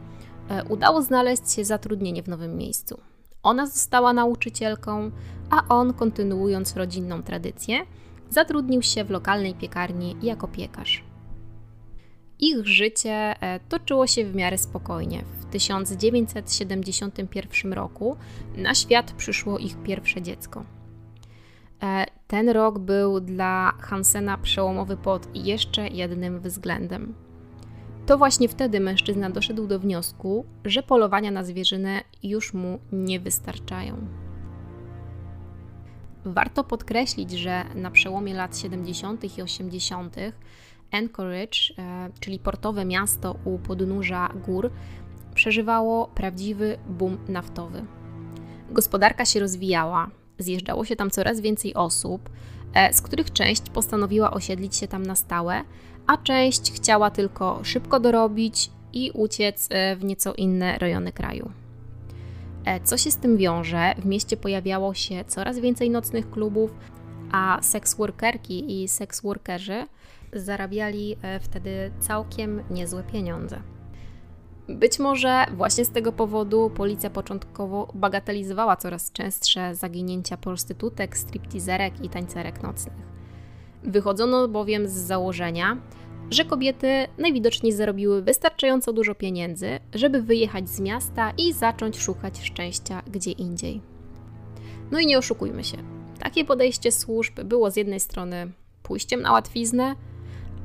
udało 0.70 1.02
znaleźć 1.02 1.52
się 1.52 1.66
zatrudnienie 1.66 2.24
w 2.24 2.28
nowym 2.28 2.58
miejscu. 2.58 3.00
Ona 3.44 3.68
została 3.68 4.14
nauczycielką, 4.14 5.12
a 5.50 5.68
on, 5.68 5.94
kontynuując 5.94 6.76
rodzinną 6.76 7.24
tradycję, 7.24 7.86
zatrudnił 8.30 8.82
się 8.82 9.04
w 9.04 9.10
lokalnej 9.10 9.56
piekarni 9.56 10.16
jako 10.22 10.48
piekarz. 10.48 11.04
Ich 12.40 12.68
życie 12.68 13.36
e, 13.42 13.60
toczyło 13.70 14.08
się 14.08 14.26
w 14.26 14.36
miarę 14.36 14.58
spokojnie. 14.58 15.24
W 15.40 15.46
1971 15.46 17.74
roku 17.74 18.18
na 18.58 18.76
świat 18.76 19.12
przyszło 19.12 19.58
ich 19.58 19.84
pierwsze 19.84 20.22
dziecko. 20.22 20.66
E, 21.84 22.06
ten 22.28 22.50
rok 22.50 22.80
był 22.80 23.20
dla 23.20 23.74
Hansena 23.80 24.38
przełomowy 24.38 24.98
pod 24.98 25.36
jeszcze 25.36 25.88
jednym 25.88 26.40
względem. 26.40 27.14
To 28.12 28.18
właśnie 28.18 28.48
wtedy 28.48 28.80
mężczyzna 28.80 29.30
doszedł 29.30 29.68
do 29.68 29.80
wniosku, 29.80 30.46
że 30.66 30.84
polowania 30.84 31.32
na 31.32 31.44
zwierzynę 31.44 32.02
już 32.24 32.54
mu 32.54 32.80
nie 32.92 33.20
wystarczają. 33.20 34.08
Warto 36.26 36.64
podkreślić, 36.64 37.32
że 37.32 37.66
na 37.76 37.92
przełomie 37.92 38.34
lat 38.34 38.58
70. 38.58 39.38
i 39.38 39.42
80. 39.42 40.16
Anchorage, 40.92 41.58
e, 41.78 42.10
czyli 42.20 42.40
portowe 42.40 42.86
miasto 42.86 43.36
u 43.46 43.60
podnóża 43.60 44.30
gór, 44.46 44.72
przeżywało 45.36 46.08
prawdziwy 46.08 46.78
boom 46.90 47.18
naftowy. 47.28 47.86
Gospodarka 48.72 49.26
się 49.26 49.40
rozwijała, 49.40 50.10
zjeżdżało 50.40 50.86
się 50.86 50.96
tam 50.96 51.10
coraz 51.10 51.42
więcej 51.42 51.74
osób, 51.74 52.30
e, 52.74 52.94
z 52.94 53.02
których 53.02 53.34
część 53.34 53.70
postanowiła 53.70 54.32
osiedlić 54.32 54.76
się 54.76 54.88
tam 54.88 55.06
na 55.06 55.16
stałe, 55.16 55.64
a 56.12 56.18
część 56.18 56.72
chciała 56.72 57.12
tylko 57.12 57.60
szybko 57.64 58.00
dorobić 58.00 58.72
i 58.94 59.12
uciec 59.12 59.68
e, 59.70 59.96
w 59.96 60.04
nieco 60.04 60.34
inne 60.34 60.78
rejony 60.78 61.12
kraju. 61.12 61.52
E, 62.66 62.80
co 62.80 62.98
się 62.98 63.12
z 63.12 63.18
tym 63.18 63.38
wiąże? 63.38 63.94
W 63.98 64.06
mieście 64.06 64.38
pojawiało 64.38 64.94
się 64.94 65.24
coraz 65.28 65.60
więcej 65.60 65.90
nocnych 65.90 66.30
klubów, 66.30 66.72
a 67.32 67.60
seksworkerki 67.62 68.84
i 68.84 68.88
seksworkerzy 68.88 69.88
zarabiali 70.34 71.16
e, 71.22 71.40
wtedy 71.40 71.92
całkiem 72.00 72.64
niezłe 72.70 73.04
pieniądze. 73.04 73.62
Być 74.70 75.00
może 75.00 75.46
właśnie 75.56 75.86
z 75.86 75.90
tego 75.90 76.12
powodu 76.12 76.72
policja 76.76 77.10
początkowo 77.10 77.88
bagatelizowała 77.94 78.76
coraz 78.76 79.12
częstsze 79.12 79.76
zaginięcia 79.76 80.38
prostytutek, 80.38 81.18
stripteaserek 81.18 82.06
i 82.06 82.10
tańcerek 82.10 82.64
nocnych. 82.64 83.12
Wychodzono 83.84 84.48
bowiem 84.48 84.88
z 84.88 84.92
założenia, 84.92 85.78
że 86.32 86.46
kobiety 86.46 87.08
najwidoczniej 87.18 87.74
zarobiły 87.74 88.22
wystarczająco 88.22 88.94
dużo 88.94 89.16
pieniędzy, 89.16 89.80
żeby 89.94 90.22
wyjechać 90.22 90.70
z 90.70 90.80
miasta 90.80 91.32
i 91.38 91.54
zacząć 91.54 92.00
szukać 92.00 92.42
szczęścia 92.44 93.02
gdzie 93.08 93.32
indziej. 93.32 93.82
No 94.92 95.00
i 95.00 95.06
nie 95.06 95.18
oszukujmy 95.18 95.64
się. 95.64 95.78
Takie 96.20 96.46
podejście 96.46 96.92
służb 96.92 97.42
było 97.44 97.72
z 97.72 97.76
jednej 97.76 98.00
strony 98.00 98.52
pójściem 98.84 99.22
na 99.22 99.32
łatwiznę, 99.32 99.96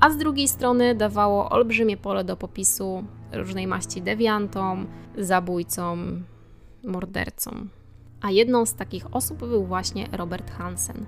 a 0.01 0.11
z 0.11 0.17
drugiej 0.17 0.49
strony 0.49 0.95
dawało 0.95 1.51
olbrzymie 1.51 1.97
pole 1.97 2.25
do 2.25 2.37
popisu 2.37 3.05
różnej 3.33 3.67
maści 3.67 4.03
dewiantom, 4.03 4.87
zabójcom, 5.19 6.25
mordercom. 6.85 7.69
A 8.21 8.31
jedną 8.31 8.67
z 8.67 8.75
takich 8.75 9.15
osób 9.15 9.39
był 9.39 9.67
właśnie 9.67 10.09
Robert 10.13 10.51
Hansen. 10.51 11.07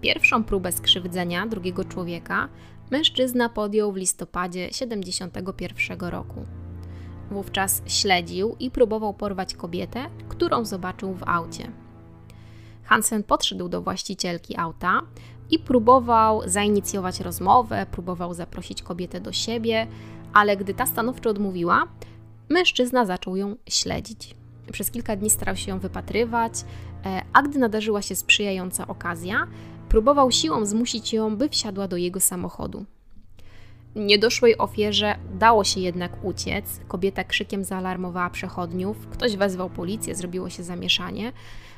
Pierwszą 0.00 0.44
próbę 0.44 0.72
skrzywdzenia 0.72 1.46
drugiego 1.46 1.84
człowieka 1.84 2.48
mężczyzna 2.90 3.48
podjął 3.48 3.92
w 3.92 3.96
listopadzie 3.96 4.68
1971 4.68 6.00
roku. 6.08 6.44
Wówczas 7.30 7.82
śledził 7.86 8.56
i 8.60 8.70
próbował 8.70 9.14
porwać 9.14 9.54
kobietę, 9.54 10.10
którą 10.28 10.64
zobaczył 10.64 11.14
w 11.14 11.22
aucie. 11.22 11.70
Hansen 12.84 13.22
podszedł 13.22 13.68
do 13.68 13.82
właścicielki 13.82 14.56
auta 14.56 15.02
i 15.50 15.58
próbował 15.58 16.42
zainicjować 16.48 17.20
rozmowę, 17.20 17.86
próbował 17.90 18.34
zaprosić 18.34 18.82
kobietę 18.82 19.20
do 19.20 19.32
siebie, 19.32 19.86
ale 20.32 20.56
gdy 20.56 20.74
ta 20.74 20.86
stanowczo 20.86 21.30
odmówiła, 21.30 21.84
mężczyzna 22.48 23.06
zaczął 23.06 23.36
ją 23.36 23.56
śledzić. 23.68 24.34
Przez 24.72 24.90
kilka 24.90 25.16
dni 25.16 25.30
starał 25.30 25.56
się 25.56 25.70
ją 25.70 25.78
wypatrywać, 25.78 26.52
e, 27.04 27.22
a 27.32 27.42
gdy 27.42 27.58
nadarzyła 27.58 28.02
się 28.02 28.16
sprzyjająca 28.16 28.86
okazja, 28.86 29.46
próbował 29.90 30.30
siłą 30.30 30.66
zmusić 30.66 31.12
ją, 31.12 31.36
by 31.36 31.48
wsiadła 31.48 31.88
do 31.88 31.96
jego 31.96 32.20
samochodu. 32.20 32.84
Niedoszłej 33.96 34.58
ofierze 34.58 35.16
dało 35.38 35.64
się 35.64 35.80
jednak 35.80 36.24
uciec. 36.24 36.80
Kobieta 36.88 37.24
krzykiem 37.24 37.64
zaalarmowała 37.64 38.30
przechodniów, 38.30 39.06
ktoś 39.06 39.36
wezwał 39.36 39.70
policję, 39.70 40.14
zrobiło 40.14 40.50
się 40.50 40.62
zamieszanie. 40.62 41.32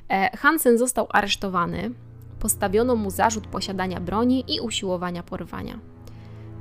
E, 0.09 0.37
Hansen 0.37 0.79
został 0.79 1.07
aresztowany. 1.11 1.91
Postawiono 2.41 2.97
mu 2.97 3.11
zarzut 3.11 3.47
posiadania 3.47 4.01
broni 4.01 4.45
i 4.49 4.61
usiłowania 4.61 5.23
porwania. 5.23 5.79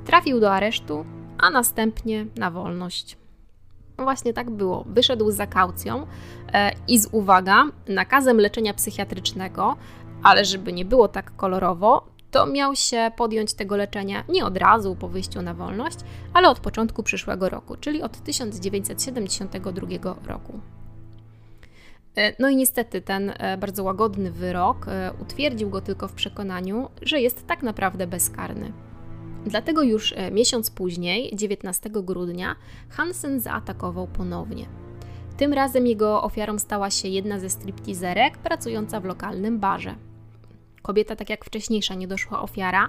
Trafił 0.04 0.40
do 0.40 0.52
aresztu, 0.52 1.04
a 1.38 1.50
następnie 1.50 2.26
na 2.36 2.50
wolność. 2.50 3.16
No 3.98 4.04
właśnie 4.04 4.32
tak 4.32 4.50
było. 4.50 4.84
Wyszedł 4.86 5.30
za 5.30 5.46
kaucją 5.46 6.06
e, 6.52 6.72
i 6.88 6.98
z 6.98 7.08
uwaga, 7.12 7.64
nakazem 7.88 8.36
leczenia 8.36 8.74
psychiatrycznego, 8.74 9.76
ale 10.22 10.44
żeby 10.44 10.72
nie 10.72 10.84
było 10.84 11.08
tak 11.08 11.36
kolorowo, 11.36 12.06
to 12.30 12.46
miał 12.46 12.76
się 12.76 13.10
podjąć 13.16 13.54
tego 13.54 13.76
leczenia 13.76 14.24
nie 14.28 14.44
od 14.44 14.56
razu 14.56 14.96
po 14.96 15.08
wyjściu 15.08 15.42
na 15.42 15.54
wolność, 15.54 15.98
ale 16.34 16.48
od 16.48 16.60
początku 16.60 17.02
przyszłego 17.02 17.48
roku, 17.48 17.76
czyli 17.80 18.02
od 18.02 18.24
1972 18.24 20.14
roku. 20.26 20.60
E, 22.16 22.32
no 22.38 22.48
i 22.48 22.56
niestety 22.56 23.00
ten 23.00 23.32
e, 23.38 23.58
bardzo 23.58 23.84
łagodny 23.84 24.30
wyrok 24.30 24.88
e, 24.88 25.12
utwierdził 25.22 25.70
go 25.70 25.80
tylko 25.80 26.08
w 26.08 26.12
przekonaniu, 26.12 26.88
że 27.02 27.20
jest 27.20 27.46
tak 27.46 27.62
naprawdę 27.62 28.06
bezkarny. 28.06 28.72
Dlatego 29.46 29.82
już 29.82 30.14
miesiąc 30.32 30.70
później, 30.70 31.36
19 31.36 31.90
grudnia, 31.90 32.56
Hansen 32.88 33.40
zaatakował 33.40 34.06
ponownie. 34.06 34.66
Tym 35.36 35.52
razem 35.52 35.86
jego 35.86 36.22
ofiarą 36.22 36.58
stała 36.58 36.90
się 36.90 37.08
jedna 37.08 37.38
ze 37.38 37.50
stripteaserek 37.50 38.38
pracująca 38.38 39.00
w 39.00 39.04
lokalnym 39.04 39.58
barze. 39.58 39.94
Kobieta, 40.82 41.16
tak 41.16 41.30
jak 41.30 41.44
wcześniejsza 41.44 41.94
niedoszła 41.94 42.42
ofiara, 42.42 42.88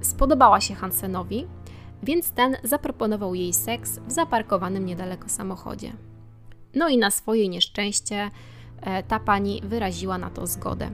spodobała 0.00 0.60
się 0.60 0.74
Hansenowi, 0.74 1.46
więc 2.02 2.32
ten 2.32 2.56
zaproponował 2.64 3.34
jej 3.34 3.52
seks 3.52 3.98
w 3.98 4.12
zaparkowanym 4.12 4.86
niedaleko 4.86 5.28
samochodzie. 5.28 5.92
No 6.74 6.88
i 6.88 6.98
na 6.98 7.10
swoje 7.10 7.48
nieszczęście 7.48 8.30
e, 8.80 9.02
ta 9.02 9.20
pani 9.20 9.60
wyraziła 9.64 10.18
na 10.18 10.30
to 10.30 10.46
zgodę. 10.46 10.90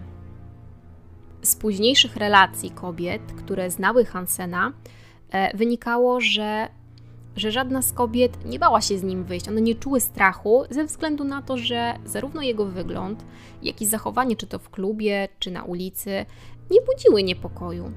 Z 1.42 1.57
późniejszych 1.57 2.16
relacji 2.16 2.70
kobiet, 2.70 3.22
które 3.38 3.70
znały 3.70 4.05
Hansena, 4.05 4.72
e, 5.31 5.57
wynikało, 5.57 6.20
że, 6.20 6.68
że 7.37 7.53
żadna 7.53 7.83
z 7.83 7.92
kobiet 7.92 8.44
nie 8.44 8.59
bała 8.59 8.81
się 8.81 8.99
z 8.99 9.03
nim 9.03 9.25
wyjść. 9.25 9.49
One 9.49 9.61
nie 9.61 9.75
czuły 9.75 10.01
strachu 10.01 10.64
ze 10.70 10.85
względu 10.85 11.25
na 11.25 11.42
to, 11.42 11.57
że 11.57 11.94
zarówno 12.05 12.42
jego 12.42 12.66
wygląd, 12.66 13.25
jak 13.62 13.83
i 13.83 13.87
zachowanie, 13.87 14.37
czy 14.37 14.46
to 14.46 14.59
w 14.59 14.70
klubie, 14.70 15.29
czy 15.38 15.51
na 15.51 15.64
ulicy, 15.64 16.27
nie 16.70 16.81
budziły 16.81 17.22
niepokoju. 17.22 17.92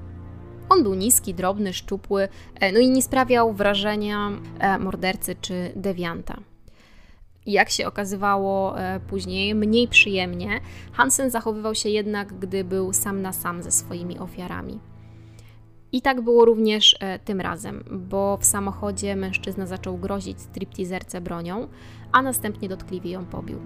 On 0.69 0.84
był 0.84 0.93
niski, 0.95 1.34
drobny, 1.34 1.73
szczupły, 1.73 2.28
e, 2.56 2.71
no 2.71 2.80
i 2.80 2.89
nie 2.89 3.02
sprawiał 3.02 3.54
wrażenia 3.54 4.32
mordercy 4.80 5.36
czy 5.41 5.71
dewianta 5.75 6.39
jak 7.45 7.69
się 7.69 7.88
okazywało 7.88 8.80
e, 8.80 8.99
później, 8.99 9.56
mniej 9.56 9.88
przyjemnie. 9.88 10.62
Hansen 10.91 11.30
zachowywał 11.30 11.75
się 11.75 11.89
jednak, 11.89 12.39
gdy 12.39 12.63
był 12.63 12.93
sam 12.93 13.21
na 13.21 13.34
sam 13.34 13.63
ze 13.63 13.71
swoimi 13.71 14.19
ofiarami. 14.19 14.80
I 15.91 16.02
tak 16.02 16.21
było 16.21 16.45
również 16.45 16.95
e, 16.99 17.19
tym 17.19 17.41
razem, 17.41 17.84
bo 17.91 18.38
w 18.38 18.45
samochodzie 18.45 19.15
mężczyzna 19.15 19.65
zaczął 19.65 19.97
grozić 19.97 20.41
stripteaserce 20.41 21.21
bronią, 21.21 21.67
a 22.12 22.21
następnie 22.21 22.69
dotkliwie 22.69 23.12
ją 23.12 23.25
pobił. 23.25 23.60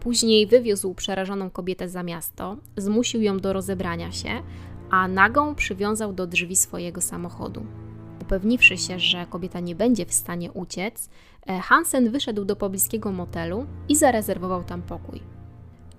Później 0.00 0.46
wywiózł 0.46 0.94
przerażoną 0.94 1.50
kobietę 1.50 1.88
za 1.88 2.02
miasto, 2.02 2.56
zmusił 2.76 3.22
ją 3.22 3.38
do 3.38 3.52
rozebrania 3.52 4.12
się, 4.12 4.42
a 4.90 5.08
nagą 5.08 5.54
przywiązał 5.54 6.12
do 6.12 6.26
drzwi 6.26 6.56
swojego 6.56 7.00
samochodu. 7.00 7.66
Upewniwszy 8.22 8.78
się, 8.78 8.98
że 8.98 9.26
kobieta 9.26 9.60
nie 9.60 9.74
będzie 9.74 10.06
w 10.06 10.12
stanie 10.12 10.52
uciec, 10.52 11.10
e, 11.46 11.60
Hansen 11.60 12.10
wyszedł 12.10 12.44
do 12.44 12.56
pobliskiego 12.56 13.12
motelu 13.12 13.66
i 13.88 13.96
zarezerwował 13.96 14.64
tam 14.64 14.82
pokój. 14.82 15.20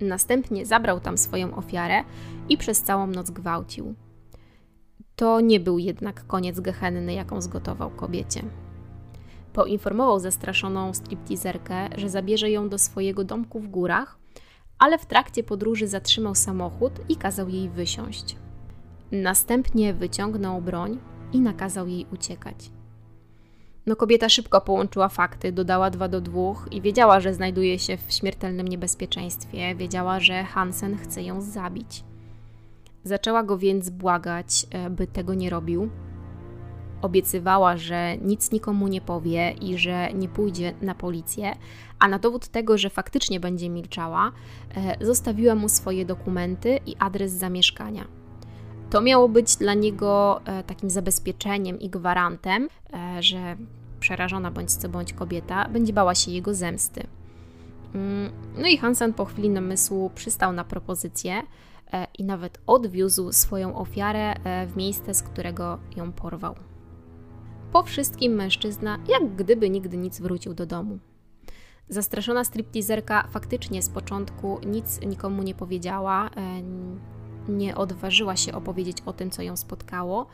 Następnie 0.00 0.66
zabrał 0.66 1.00
tam 1.00 1.18
swoją 1.18 1.56
ofiarę 1.56 2.04
i 2.48 2.56
przez 2.56 2.82
całą 2.82 3.06
noc 3.06 3.30
gwałcił. 3.30 3.94
To 5.16 5.40
nie 5.40 5.60
był 5.60 5.78
jednak 5.78 6.26
koniec 6.26 6.60
gehenny, 6.60 7.14
jaką 7.14 7.40
zgotował 7.40 7.90
kobiecie. 7.90 8.42
Poinformował 9.52 10.20
zastraszoną 10.20 10.94
stripteaserkę, 10.94 11.88
że 11.96 12.10
zabierze 12.10 12.50
ją 12.50 12.68
do 12.68 12.78
swojego 12.78 13.24
domku 13.24 13.60
w 13.60 13.68
górach, 13.68 14.18
ale 14.78 14.98
w 14.98 15.06
trakcie 15.06 15.42
podróży 15.42 15.86
zatrzymał 15.86 16.34
samochód 16.34 16.92
i 17.08 17.16
kazał 17.16 17.48
jej 17.48 17.68
wysiąść. 17.68 18.36
Następnie 19.12 19.94
wyciągnął 19.94 20.62
broń 20.62 20.98
i 21.32 21.40
nakazał 21.40 21.86
jej 21.88 22.06
uciekać. 22.12 22.70
No 23.86 23.96
kobieta 23.96 24.28
szybko 24.28 24.60
połączyła 24.60 25.08
fakty, 25.08 25.52
dodała 25.52 25.90
dwa 25.90 26.08
do 26.08 26.20
dwóch 26.20 26.68
i 26.70 26.80
wiedziała, 26.80 27.20
że 27.20 27.34
znajduje 27.34 27.78
się 27.78 27.96
w 27.96 28.12
śmiertelnym 28.12 28.68
niebezpieczeństwie, 28.68 29.74
wiedziała, 29.74 30.20
że 30.20 30.44
Hansen 30.44 30.96
chce 30.96 31.22
ją 31.22 31.40
zabić. 31.40 32.04
Zaczęła 33.04 33.42
go 33.42 33.58
więc 33.58 33.90
błagać, 33.90 34.66
e, 34.70 34.90
by 34.90 35.06
tego 35.06 35.34
nie 35.34 35.50
robił. 35.50 35.88
Obiecywała, 37.02 37.76
że 37.76 38.16
nic 38.16 38.52
nikomu 38.52 38.88
nie 38.88 39.00
powie 39.00 39.50
i 39.50 39.78
że 39.78 40.12
nie 40.12 40.28
pójdzie 40.28 40.74
na 40.82 40.94
policję, 40.94 41.52
a 41.98 42.08
na 42.08 42.18
dowód 42.18 42.48
tego, 42.48 42.78
że 42.78 42.90
faktycznie 42.90 43.40
będzie 43.40 43.70
milczała, 43.70 44.32
e, 44.76 45.04
zostawiła 45.04 45.54
mu 45.54 45.68
swoje 45.68 46.04
dokumenty 46.04 46.78
i 46.86 46.96
adres 46.98 47.32
zamieszkania. 47.32 48.04
To 48.90 49.00
miało 49.00 49.28
być 49.28 49.56
dla 49.56 49.74
niego 49.74 50.40
e, 50.44 50.62
takim 50.62 50.90
zabezpieczeniem 50.90 51.80
i 51.80 51.90
gwarantem, 51.90 52.68
że 53.20 53.56
przerażona 54.00 54.50
bądź 54.50 54.72
co 54.72 54.88
bądź 54.88 55.12
kobieta 55.12 55.68
będzie 55.68 55.92
bała 55.92 56.14
się 56.14 56.30
jego 56.30 56.54
zemsty. 56.54 57.06
Mm, 57.94 58.32
no 58.58 58.66
i 58.66 58.76
Hansen 58.76 59.12
po 59.12 59.24
chwili 59.24 59.50
namysłu 59.50 60.10
przystał 60.14 60.52
na 60.52 60.64
propozycję 60.64 61.42
i 62.18 62.24
nawet 62.24 62.60
odwiózł 62.66 63.32
swoją 63.32 63.76
ofiarę 63.76 64.34
w 64.66 64.76
miejsce, 64.76 65.14
z 65.14 65.22
którego 65.22 65.78
ją 65.96 66.12
porwał. 66.12 66.54
Po 67.72 67.82
wszystkim 67.82 68.32
mężczyzna, 68.32 68.98
jak 69.08 69.36
gdyby 69.36 69.70
nigdy 69.70 69.96
nic 69.96 70.20
wrócił 70.20 70.54
do 70.54 70.66
domu. 70.66 70.98
Zastraszona 71.88 72.44
stripteaserka 72.44 73.26
faktycznie 73.30 73.82
z 73.82 73.88
początku 73.88 74.60
nic 74.66 75.00
nikomu 75.00 75.42
nie 75.42 75.54
powiedziała, 75.54 76.30
nie 77.48 77.76
odważyła 77.76 78.36
się 78.36 78.52
opowiedzieć 78.52 78.96
o 79.06 79.12
tym, 79.12 79.30
co 79.30 79.42
ją 79.42 79.56
spotkało, 79.56 80.26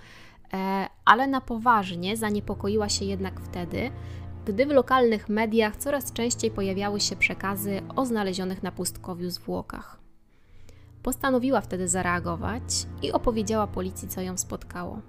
e, 0.53 0.87
ale 1.05 1.27
na 1.27 1.41
poważnie 1.41 2.17
zaniepokoiła 2.17 2.89
się 2.89 3.05
jednak 3.05 3.41
wtedy, 3.41 3.91
gdy 4.45 4.67
w 4.67 4.71
lokalnych 4.71 5.29
mediach 5.29 5.77
coraz 5.77 6.13
częściej 6.13 6.51
pojawiały 6.51 7.01
się 7.01 7.17
przekazy 7.17 7.83
o 7.97 8.07
znalezionych 8.07 8.63
na 8.63 8.73
pustkowiu 8.73 9.31
zwłokach. 9.31 10.00
Postanowiła 11.03 11.61
wtedy 11.61 11.89
zareagować 11.89 12.87
i 13.03 13.13
opowiedziała 13.13 13.67
policji, 13.67 14.09
co 14.09 14.21
ją 14.21 14.37
spotkało. 14.39 15.01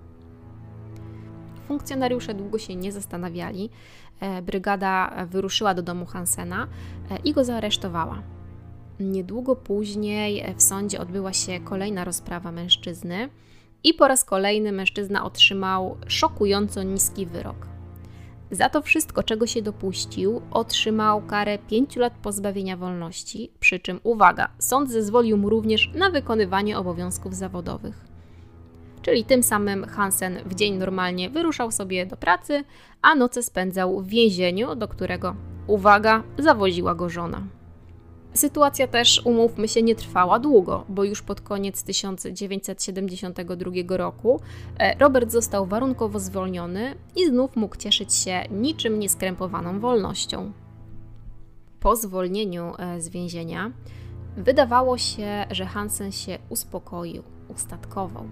Funkcjonariusze 1.68 2.34
długo 2.34 2.60
się 2.60 2.76
nie 2.76 2.92
zastanawiali. 2.92 3.70
E, 4.20 4.42
brygada 4.42 5.26
wyruszyła 5.26 5.74
do 5.74 5.82
domu 5.82 6.06
Hansena 6.06 6.68
e, 7.12 7.18
i 7.18 7.34
go 7.34 7.44
zaaresztowała. 7.44 8.22
Niedługo 9.00 9.56
później 9.56 10.54
w 10.58 10.64
sądzie 10.64 11.00
odbyła 11.00 11.34
się 11.34 11.60
kolejna 11.60 12.04
rozprawa 12.04 12.52
mężczyzny. 12.52 13.30
i 13.84 13.94
po 13.94 14.08
raz 14.08 14.24
kolejny 14.24 14.72
mężczyzna 14.72 15.24
otrzymał 15.26 15.98
szokująco 16.08 16.84
niski 16.84 17.26
wyrok. 17.26 17.71
Za 18.52 18.70
to 18.70 18.82
wszystko, 18.82 19.24
czego 19.24 19.48
się 19.48 19.62
dopuścił, 19.62 20.42
otrzymał 20.52 21.22
karę 21.22 21.58
5 21.58 21.96
lat 21.96 22.14
pozbawienia 22.14 22.78
wolności, 22.78 23.52
przy 23.60 23.80
czym, 23.80 24.00
uwaga, 24.04 24.50
sąd 24.60 24.90
zezwolił 24.90 25.38
mu 25.38 25.50
również 25.50 25.92
na 25.96 26.10
wykonywanie 26.10 26.78
obowiązków 26.78 27.36
zawodowych. 27.36 28.06
Czyli 29.02 29.26
tym 29.26 29.44
samym 29.44 29.86
Hansen 29.86 30.40
w 30.46 30.56
dzień 30.56 30.78
normalnie 30.78 31.30
wyruszał 31.30 31.72
sobie 31.72 32.06
do 32.06 32.18
pracy, 32.18 32.64
a 33.02 33.16
noce 33.16 33.44
spędzał 33.44 34.02
w 34.02 34.08
więzieniu, 34.08 34.76
do 34.76 34.88
którego, 34.88 35.36
uwaga, 35.68 36.24
zawoziła 36.38 36.96
go 36.96 37.10
żona. 37.10 37.44
Sytuacja 38.34 38.88
też, 38.88 39.22
umówmy 39.26 39.68
się, 39.68 39.82
nie 39.82 39.96
trwała 39.96 40.40
długo, 40.40 40.86
bo 40.90 41.04
już 41.04 41.22
pod 41.22 41.42
koniec 41.42 41.84
1972 41.84 43.98
roku 43.98 44.42
e, 44.80 44.98
Robert 45.00 45.32
został 45.32 45.66
warunkowo 45.66 46.20
zwolniony 46.20 46.96
i 47.16 47.26
znów 47.26 47.56
mógł 47.56 47.76
cieszyć 47.76 48.14
się 48.14 48.44
niczym 48.52 49.00
nieskrępowaną 49.00 49.80
wolnością. 49.80 50.52
Po 51.80 51.96
zwolnieniu 51.96 52.74
e, 52.78 53.02
z 53.02 53.10
więzienia 53.10 53.72
wydawało 54.38 54.98
się, 54.98 55.46
że 55.52 55.66
Hansen 55.66 56.12
się 56.12 56.38
uspokoił, 56.50 57.24
ustatkował. 57.50 58.26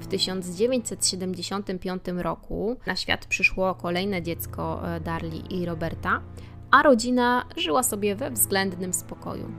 W 0.00 0.06
1975 0.06 2.02
roku 2.16 2.76
na 2.86 2.96
świat 2.96 3.26
przyszło 3.26 3.74
kolejne 3.74 4.22
dziecko 4.22 4.94
e, 4.96 5.00
Darli 5.00 5.60
i 5.60 5.66
Roberta, 5.66 6.20
a 6.70 6.82
rodzina 6.82 7.44
żyła 7.56 7.82
sobie 7.82 8.16
we 8.16 8.30
względnym 8.30 8.92
spokoju. 8.92 9.52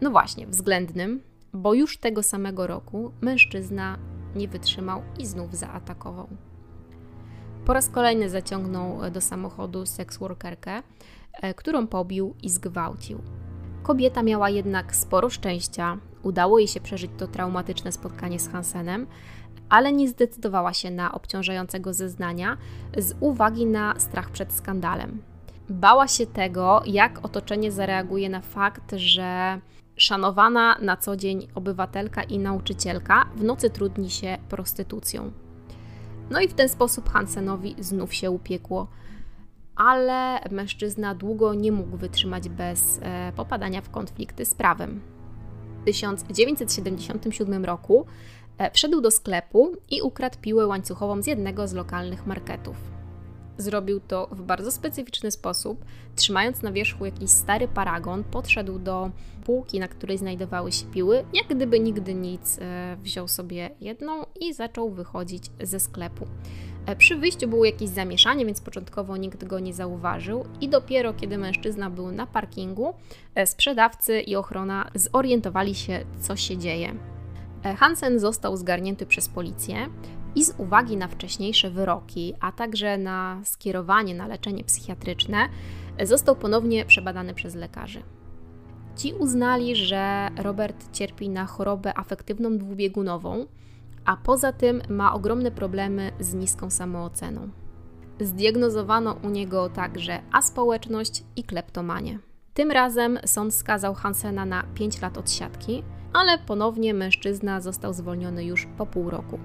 No 0.00 0.10
właśnie, 0.10 0.46
względnym, 0.46 1.22
bo 1.52 1.74
już 1.74 1.98
tego 1.98 2.22
samego 2.22 2.66
roku 2.66 3.12
mężczyzna 3.20 3.98
nie 4.36 4.48
wytrzymał 4.48 5.02
i 5.18 5.26
znów 5.26 5.54
zaatakował. 5.54 6.28
Po 7.64 7.72
raz 7.72 7.88
kolejny 7.88 8.30
zaciągnął 8.30 9.10
do 9.10 9.20
samochodu 9.20 9.86
seksworkerkę, 9.86 10.82
e, 11.32 11.54
którą 11.54 11.86
pobił 11.86 12.34
i 12.42 12.50
zgwałcił. 12.50 13.20
Kobieta 13.82 14.22
miała 14.22 14.50
jednak 14.50 14.96
sporo 14.96 15.30
szczęścia, 15.30 15.98
udało 16.22 16.58
jej 16.58 16.68
się 16.68 16.80
przeżyć 16.80 17.10
to 17.18 17.26
traumatyczne 17.26 17.92
spotkanie 17.92 18.40
z 18.40 18.48
Hansenem, 18.48 19.06
ale 19.68 19.92
nie 19.92 20.08
zdecydowała 20.08 20.74
się 20.74 20.90
na 20.90 21.12
obciążającego 21.12 21.94
zeznania 21.94 22.56
z 22.98 23.14
uwagi 23.20 23.66
na 23.66 24.00
strach 24.00 24.30
przed 24.30 24.52
skandalem. 24.52 25.22
Bała 25.70 26.08
się 26.08 26.26
tego, 26.26 26.82
jak 26.86 27.24
otoczenie 27.24 27.72
zareaguje 27.72 28.28
na 28.28 28.40
fakt, 28.40 28.94
że 28.96 29.60
szanowana 29.96 30.78
na 30.80 30.96
co 30.96 31.16
dzień 31.16 31.48
obywatelka 31.54 32.22
i 32.22 32.38
nauczycielka 32.38 33.26
w 33.36 33.44
nocy 33.44 33.70
trudni 33.70 34.10
się 34.10 34.38
prostytucją. 34.48 35.32
No 36.30 36.40
i 36.40 36.48
w 36.48 36.54
ten 36.54 36.68
sposób 36.68 37.08
Hansenowi 37.08 37.74
znów 37.78 38.14
się 38.14 38.30
upiekło, 38.30 38.86
ale 39.76 40.40
mężczyzna 40.50 41.14
długo 41.14 41.54
nie 41.54 41.72
mógł 41.72 41.96
wytrzymać 41.96 42.48
bez 42.48 43.00
e, 43.02 43.32
popadania 43.36 43.80
w 43.80 43.90
konflikty 43.90 44.44
z 44.44 44.54
prawem. 44.54 45.00
W 45.82 45.84
1977 45.84 47.64
roku 47.64 48.06
e, 48.58 48.70
wszedł 48.70 49.00
do 49.00 49.10
sklepu 49.10 49.72
i 49.90 50.02
ukradł 50.02 50.38
piłę 50.40 50.66
łańcuchową 50.66 51.22
z 51.22 51.26
jednego 51.26 51.68
z 51.68 51.72
lokalnych 51.72 52.26
marketów. 52.26 52.97
Zrobił 53.58 54.00
to 54.00 54.28
w 54.30 54.42
bardzo 54.42 54.72
specyficzny 54.72 55.30
sposób. 55.30 55.84
Trzymając 56.16 56.62
na 56.62 56.72
wierzchu 56.72 57.04
jakiś 57.04 57.30
stary 57.30 57.68
paragon, 57.68 58.24
podszedł 58.24 58.78
do 58.78 59.10
półki, 59.44 59.80
na 59.80 59.88
której 59.88 60.18
znajdowały 60.18 60.72
się 60.72 60.86
piły. 60.86 61.24
Jak 61.34 61.46
gdyby 61.46 61.80
nigdy 61.80 62.14
nic, 62.14 62.58
e, 62.58 62.96
wziął 63.02 63.28
sobie 63.28 63.70
jedną 63.80 64.26
i 64.40 64.54
zaczął 64.54 64.90
wychodzić 64.90 65.44
ze 65.60 65.80
sklepu. 65.80 66.26
E, 66.86 66.96
przy 66.96 67.16
wyjściu 67.16 67.48
było 67.48 67.64
jakieś 67.64 67.88
zamieszanie, 67.88 68.46
więc 68.46 68.60
początkowo 68.60 69.16
nikt 69.16 69.44
go 69.44 69.58
nie 69.58 69.74
zauważył, 69.74 70.44
i 70.60 70.68
dopiero 70.68 71.14
kiedy 71.14 71.38
mężczyzna 71.38 71.90
był 71.90 72.12
na 72.12 72.26
parkingu, 72.26 72.94
e, 73.34 73.46
sprzedawcy 73.46 74.20
i 74.20 74.36
ochrona 74.36 74.90
zorientowali 74.94 75.74
się, 75.74 76.04
co 76.20 76.36
się 76.36 76.58
dzieje. 76.58 76.94
Hansen 77.76 78.18
został 78.18 78.56
zgarnięty 78.56 79.06
przez 79.06 79.28
policję 79.28 79.88
i 80.38 80.44
z 80.44 80.54
uwagi 80.58 80.96
na 80.96 81.08
wcześniejsze 81.08 81.70
wyroki, 81.70 82.34
a 82.40 82.52
także 82.52 82.98
na 82.98 83.40
skierowanie 83.44 84.14
na 84.14 84.26
leczenie 84.26 84.64
psychiatryczne, 84.64 85.48
został 86.04 86.36
ponownie 86.36 86.84
przebadany 86.84 87.34
przez 87.34 87.54
lekarzy. 87.54 88.02
Ci 88.96 89.12
uznali, 89.12 89.76
że 89.76 90.28
Robert 90.36 90.92
cierpi 90.92 91.28
na 91.28 91.46
chorobę 91.46 91.98
afektywną 91.98 92.58
dwubiegunową, 92.58 93.46
a 94.04 94.16
poza 94.16 94.52
tym 94.52 94.82
ma 94.88 95.14
ogromne 95.14 95.50
problemy 95.50 96.12
z 96.20 96.34
niską 96.34 96.70
samooceną. 96.70 97.48
Zdiagnozowano 98.20 99.16
u 99.22 99.28
niego 99.28 99.68
także 99.68 100.20
aspołeczność 100.32 101.24
i 101.36 101.44
kleptomanię. 101.44 102.18
Tym 102.54 102.70
razem 102.70 103.18
sąd 103.26 103.54
skazał 103.54 103.94
Hansena 103.94 104.44
na 104.44 104.62
5 104.74 105.00
lat 105.02 105.18
odsiadki, 105.18 105.82
ale 106.12 106.38
ponownie 106.38 106.94
mężczyzna 106.94 107.60
został 107.60 107.92
zwolniony 107.92 108.44
już 108.44 108.66
po 108.78 108.86
pół 108.86 109.10
roku. 109.10 109.38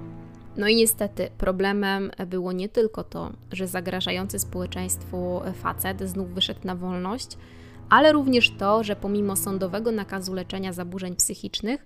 No 0.57 0.67
i 0.67 0.75
niestety 0.75 1.29
problemem 1.37 2.11
było 2.27 2.51
nie 2.51 2.69
tylko 2.69 3.03
to, 3.03 3.31
że 3.51 3.67
zagrażający 3.67 4.39
społeczeństwu 4.39 5.41
facet 5.53 6.01
znów 6.01 6.33
wyszedł 6.33 6.59
na 6.63 6.75
wolność, 6.75 7.37
ale 7.89 8.11
również 8.11 8.49
to, 8.49 8.83
że 8.83 8.95
pomimo 8.95 9.35
sądowego 9.35 9.91
nakazu 9.91 10.33
leczenia 10.33 10.73
zaburzeń 10.73 11.15
psychicznych, 11.15 11.85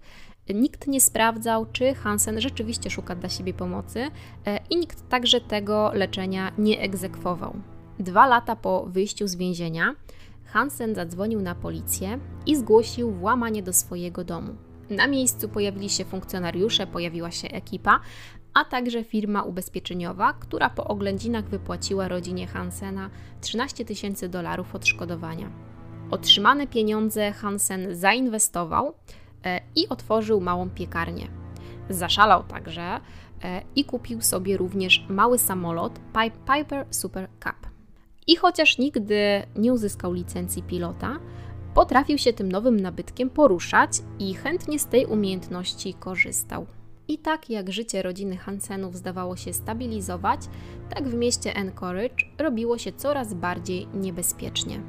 nikt 0.54 0.88
nie 0.88 1.02
sprawdzał, 1.02 1.66
czy 1.74 1.94
Hansen 1.94 2.42
rzeczywiście 2.42 2.90
szuka 2.90 3.16
dla 3.16 3.30
siebie 3.30 3.54
pomocy 3.54 4.00
e, 4.46 4.60
i 4.70 4.78
nikt 4.78 5.10
także 5.10 5.42
tego 5.42 5.92
leczenia 5.94 6.52
nie 6.58 6.82
egzekwował. 6.82 7.54
Dwa 8.00 8.28
lata 8.28 8.56
po 8.56 8.86
wyjściu 8.86 9.28
z 9.28 9.36
więzienia 9.36 9.96
Hansen 10.46 10.96
zadzwonił 10.96 11.42
na 11.42 11.56
policję 11.56 12.20
i 12.46 12.56
zgłosił 12.56 13.12
włamanie 13.12 13.64
do 13.64 13.74
swojego 13.74 14.24
domu. 14.24 14.56
Na 14.90 15.08
miejscu 15.08 15.50
pojawili 15.50 15.90
się 15.90 16.06
funkcjonariusze, 16.06 16.88
pojawiła 16.88 17.32
się 17.32 17.48
ekipa, 17.48 18.00
a 18.58 18.66
także 18.66 19.04
firma 19.04 19.44
ubezpieczeniowa, 19.44 20.34
która 20.34 20.70
po 20.70 20.84
oględzinach 20.84 21.46
wypłaciła 21.46 22.08
rodzinie 22.08 22.48
Hansena 22.48 23.10
13 23.42 23.86
tysięcy 23.86 24.30
dolarów 24.30 24.76
odszkodowania. 24.76 25.50
Otrzymane 26.12 26.68
pieniądze 26.68 27.32
Hansen 27.32 27.96
zainwestował 27.96 28.94
e, 29.46 29.62
i 29.76 29.90
otworzył 29.90 30.42
małą 30.42 30.70
piekarnię. 30.70 31.28
Zaszalał 31.90 32.44
także 32.44 33.00
e, 33.44 33.62
i 33.76 33.86
kupił 33.86 34.22
sobie 34.22 34.58
również 34.58 35.06
mały 35.10 35.40
samolot 35.40 36.00
Piper 36.46 36.86
Super 36.92 37.30
Cup. 37.44 37.70
I 38.28 38.36
chociaż 38.36 38.78
nigdy 38.78 39.44
nie 39.56 39.74
uzyskał 39.74 40.14
licencji 40.14 40.64
pilota, 40.64 41.20
potrafił 41.74 42.18
się 42.18 42.34
tym 42.34 42.52
nowym 42.52 42.80
nabytkiem 42.80 43.30
poruszać 43.30 43.92
i 44.20 44.34
chętnie 44.34 44.80
z 44.80 44.86
tej 44.86 45.06
umiejętności 45.06 45.94
korzystał. 45.94 46.77
I 47.08 47.18
tak 47.18 47.50
jak 47.50 47.72
życie 47.72 48.02
rodziny 48.02 48.38
Hansenów 48.38 48.96
zdawało 48.96 49.36
się 49.36 49.54
stabilizować, 49.54 50.40
tak 50.90 51.08
w 51.08 51.14
mieście 51.14 51.58
Anchorage 51.58 52.26
robiło 52.38 52.78
się 52.78 52.92
coraz 52.92 53.34
bardziej 53.34 53.88
niebezpiecznie. 53.94 54.82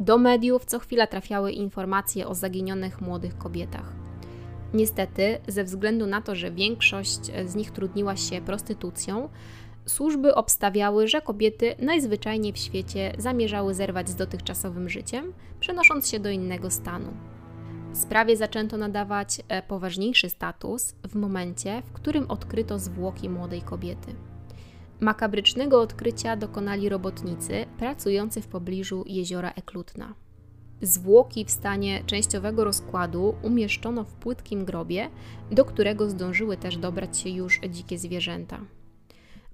Do 0.00 0.18
mediów 0.18 0.64
co 0.64 0.78
chwila 0.78 1.06
trafiały 1.06 1.52
informacje 1.52 2.28
o 2.28 2.34
zaginionych 2.34 3.00
młodych 3.00 3.38
kobietach. 3.38 3.92
Niestety, 4.74 5.38
ze 5.48 5.64
względu 5.64 6.06
na 6.06 6.22
to, 6.22 6.34
że 6.34 6.50
większość 6.50 7.20
z 7.46 7.54
nich 7.54 7.70
trudniła 7.70 8.16
się 8.16 8.40
prostytucją, 8.40 9.28
służby 9.86 10.34
obstawiały, 10.34 11.08
że 11.08 11.20
kobiety 11.20 11.74
najzwyczajniej 11.78 12.52
w 12.52 12.58
świecie 12.58 13.12
zamierzały 13.18 13.74
zerwać 13.74 14.08
z 14.08 14.14
dotychczasowym 14.14 14.88
życiem, 14.88 15.32
przenosząc 15.60 16.08
się 16.08 16.20
do 16.20 16.30
innego 16.30 16.70
stanu. 16.70 17.12
Sprawie 17.94 18.36
zaczęto 18.36 18.76
nadawać 18.76 19.40
e, 19.48 19.62
poważniejszy 19.62 20.30
status 20.30 20.94
w 21.08 21.14
momencie, 21.14 21.82
w 21.82 21.92
którym 21.92 22.30
odkryto 22.30 22.78
zwłoki 22.78 23.28
młodej 23.28 23.62
kobiety. 23.62 24.14
Makabrycznego 25.00 25.80
odkrycia 25.80 26.36
dokonali 26.36 26.88
robotnicy 26.88 27.66
pracujący 27.78 28.42
w 28.42 28.46
pobliżu 28.46 29.04
jeziora 29.06 29.50
Eklutna. 29.50 30.14
Zwłoki 30.82 31.44
w 31.44 31.50
stanie 31.50 32.04
częściowego 32.06 32.64
rozkładu 32.64 33.34
umieszczono 33.42 34.04
w 34.04 34.14
płytkim 34.14 34.64
grobie, 34.64 35.10
do 35.50 35.64
którego 35.64 36.10
zdążyły 36.10 36.56
też 36.56 36.76
dobrać 36.76 37.18
się 37.18 37.28
już 37.28 37.60
dzikie 37.70 37.98
zwierzęta. 37.98 38.60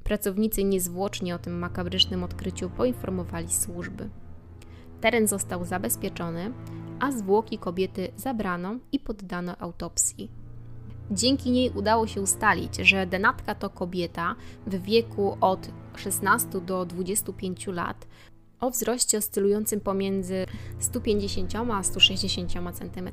Pracownicy 0.05 0.65
niezwłocznie 0.65 1.35
o 1.35 1.39
tym 1.39 1.59
makabrycznym 1.59 2.25
odkryciu 2.25 2.71
poinformowali 2.71 3.53
służby. 3.53 4.09
Teren 5.01 5.29
został 5.29 5.65
zabezpieczony, 5.65 6.53
a 7.01 7.13
zwłoki 7.13 7.59
kobiety 7.59 8.09
zabrano 8.17 8.77
i 8.93 9.01
poddano 9.01 9.57
autopsji. 9.59 10.31
Dzięki 11.11 11.51
niej 11.51 11.71
udało 11.71 12.07
się 12.07 12.21
ustalić, 12.21 12.77
że 12.77 13.07
denatka 13.07 13.55
to 13.55 13.71
kobieta 13.71 14.35
w 14.67 14.83
wieku 14.83 15.37
od 15.41 15.69
16 15.97 16.61
do 16.61 16.85
25 16.87 17.67
lat 17.67 18.07
o 18.61 18.71
wzroście 18.71 19.19
oscylującym 19.19 19.81
pomiędzy 19.81 20.47
150 20.79 21.55
a 21.71 21.83
160 21.83 22.53
cm. 22.53 23.11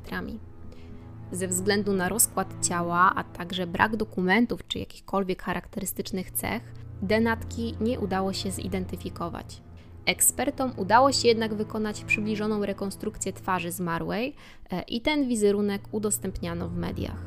Ze 1.32 1.48
względu 1.48 1.92
na 1.92 2.08
rozkład 2.08 2.66
ciała, 2.66 3.12
a 3.14 3.24
także 3.24 3.66
brak 3.66 3.96
dokumentów 3.96 4.66
czy 4.68 4.78
jakichkolwiek 4.78 5.42
charakterystycznych 5.42 6.30
cech, 6.30 6.62
denatki 7.02 7.74
nie 7.80 8.00
udało 8.00 8.32
się 8.32 8.50
zidentyfikować. 8.50 9.62
Ekspertom 10.08 10.72
udało 10.76 11.12
się 11.12 11.28
jednak 11.28 11.54
wykonać 11.54 12.04
przybliżoną 12.04 12.66
rekonstrukcję 12.66 13.32
twarzy 13.32 13.70
zmarłej 13.70 14.34
e, 14.70 14.82
i 14.82 15.00
ten 15.00 15.28
wizerunek 15.28 15.82
udostępniano 15.92 16.68
w 16.68 16.76
mediach. 16.76 17.22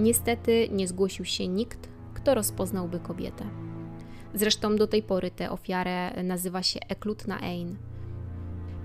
Niestety 0.00 0.68
nie 0.72 0.88
zgłosił 0.88 1.24
się 1.24 1.48
nikt, 1.48 1.88
kto 2.14 2.34
rozpoznałby 2.34 3.00
kobietę. 3.00 3.44
Zresztą 4.34 4.76
do 4.76 4.86
tej 4.86 5.02
pory 5.02 5.30
tę 5.30 5.50
ofiarę 5.50 6.22
nazywa 6.22 6.62
się 6.62 6.80
Eklutna 6.88 7.40
Ein. 7.40 7.76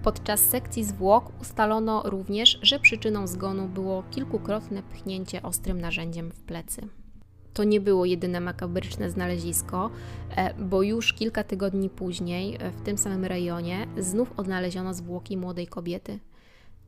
Podczas 0.03 0.39
sekcji 0.39 0.84
zwłok 0.84 1.41
ustalono 1.41 2.03
również, 2.06 2.60
że 2.62 2.80
przyczyną 2.80 3.27
zgonu 3.27 3.67
było 3.67 4.03
kilkukrotne 4.12 4.84
pchnięcie 4.84 5.41
ostrym 5.41 5.82
narzędziem 5.82 6.32
w 6.32 6.41
plecy. 6.41 6.88
To 7.58 7.63
nie 7.63 7.82
było 7.82 8.06
jedyne 8.06 8.39
makabryczne 8.39 9.10
znalezisko, 9.10 9.89
e, 10.36 10.54
bo 10.54 10.82
już 10.82 11.13
kilka 11.13 11.43
tygodni 11.43 11.89
później 11.89 12.56
e, 12.60 12.72
w 12.72 12.82
tym 12.82 12.98
samym 12.98 13.26
rejonie 13.26 13.88
znów 13.98 14.34
odnaleziono 14.39 14.93
zwłoki 14.93 15.38
młodej 15.38 15.67
kobiety. 15.67 16.20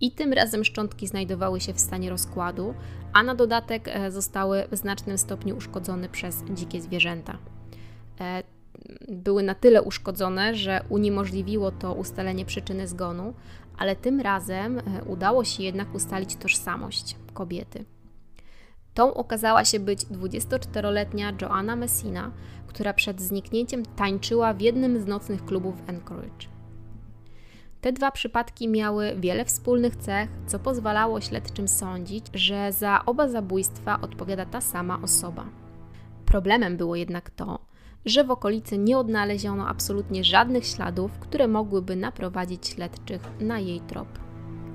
I 0.01 0.11
tym 0.11 0.33
razem 0.33 0.63
szczątki 0.63 1.07
znajdowały 1.07 1.59
się 1.59 1.73
w 1.73 1.79
stanie 1.79 2.09
rozkładu, 2.09 2.73
a 3.13 3.23
na 3.23 3.35
dodatek 3.35 3.87
e, 3.87 4.11
zostały 4.11 4.63
w 4.71 4.75
znacznym 4.75 5.17
stopniu 5.17 5.57
uszkodzone 5.57 6.09
przez 6.09 6.43
dzikie 6.53 6.81
zwierzęta 6.81 7.37
były 9.09 9.43
na 9.43 9.55
tyle 9.55 9.81
uszkodzone, 9.81 10.55
że 10.55 10.81
uniemożliwiło 10.89 11.71
to 11.71 11.93
ustalenie 11.93 12.45
przyczyny 12.45 12.87
zgonu, 12.87 13.33
ale 13.77 13.95
tym 13.95 14.21
razem 14.21 14.81
udało 15.05 15.43
się 15.43 15.63
jednak 15.63 15.95
ustalić 15.95 16.35
tożsamość 16.35 17.15
kobiety. 17.33 17.85
Tą 18.99 19.13
okazała 19.13 19.65
się 19.65 19.79
być 19.79 20.05
24-letnia 20.05 21.33
Joanna 21.41 21.75
Messina, 21.75 22.31
która 22.67 22.93
przed 22.93 23.21
zniknięciem 23.21 23.85
tańczyła 23.85 24.53
w 24.53 24.61
jednym 24.61 25.01
z 25.01 25.07
nocnych 25.07 25.45
klubów 25.45 25.75
w 25.85 25.89
Anchorage. 25.89 26.47
Te 27.81 27.93
dwa 27.93 28.11
przypadki 28.11 28.67
miały 28.67 29.15
wiele 29.15 29.45
wspólnych 29.45 29.95
cech, 29.95 30.29
co 30.47 30.59
pozwalało 30.59 31.21
śledczym 31.21 31.67
sądzić, 31.67 32.25
że 32.33 32.71
za 32.71 33.05
oba 33.05 33.27
zabójstwa 33.27 34.01
odpowiada 34.01 34.45
ta 34.45 34.61
sama 34.61 35.01
osoba. 35.01 35.45
Problemem 36.25 36.77
było 36.77 36.95
jednak 36.95 37.29
to, 37.29 37.59
że 38.05 38.23
w 38.23 38.31
okolicy 38.31 38.77
nie 38.77 38.97
odnaleziono 38.97 39.67
absolutnie 39.67 40.23
żadnych 40.23 40.65
śladów, 40.65 41.11
które 41.19 41.47
mogłyby 41.47 41.95
naprowadzić 41.95 42.67
śledczych 42.67 43.21
na 43.39 43.59
jej 43.59 43.81
trop. 43.81 44.28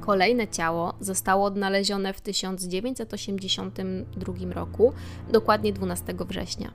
Kolejne 0.04 0.48
ciało 0.48 0.94
zostało 1.00 1.44
odnalezione 1.44 2.12
w 2.12 2.20
1982 2.20 4.52
roku, 4.52 4.92
dokładnie 5.32 5.72
12 5.72 6.14
września. 6.28 6.70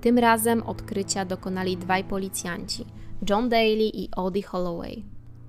Tym 0.00 0.18
razem 0.18 0.62
odkrycia 0.62 1.24
dokonali 1.24 1.76
dwaj 1.76 2.04
policjanci, 2.04 2.86
John 3.30 3.48
Daly 3.48 3.90
i 3.94 4.08
Odie 4.16 4.42
Holloway. 4.42 5.04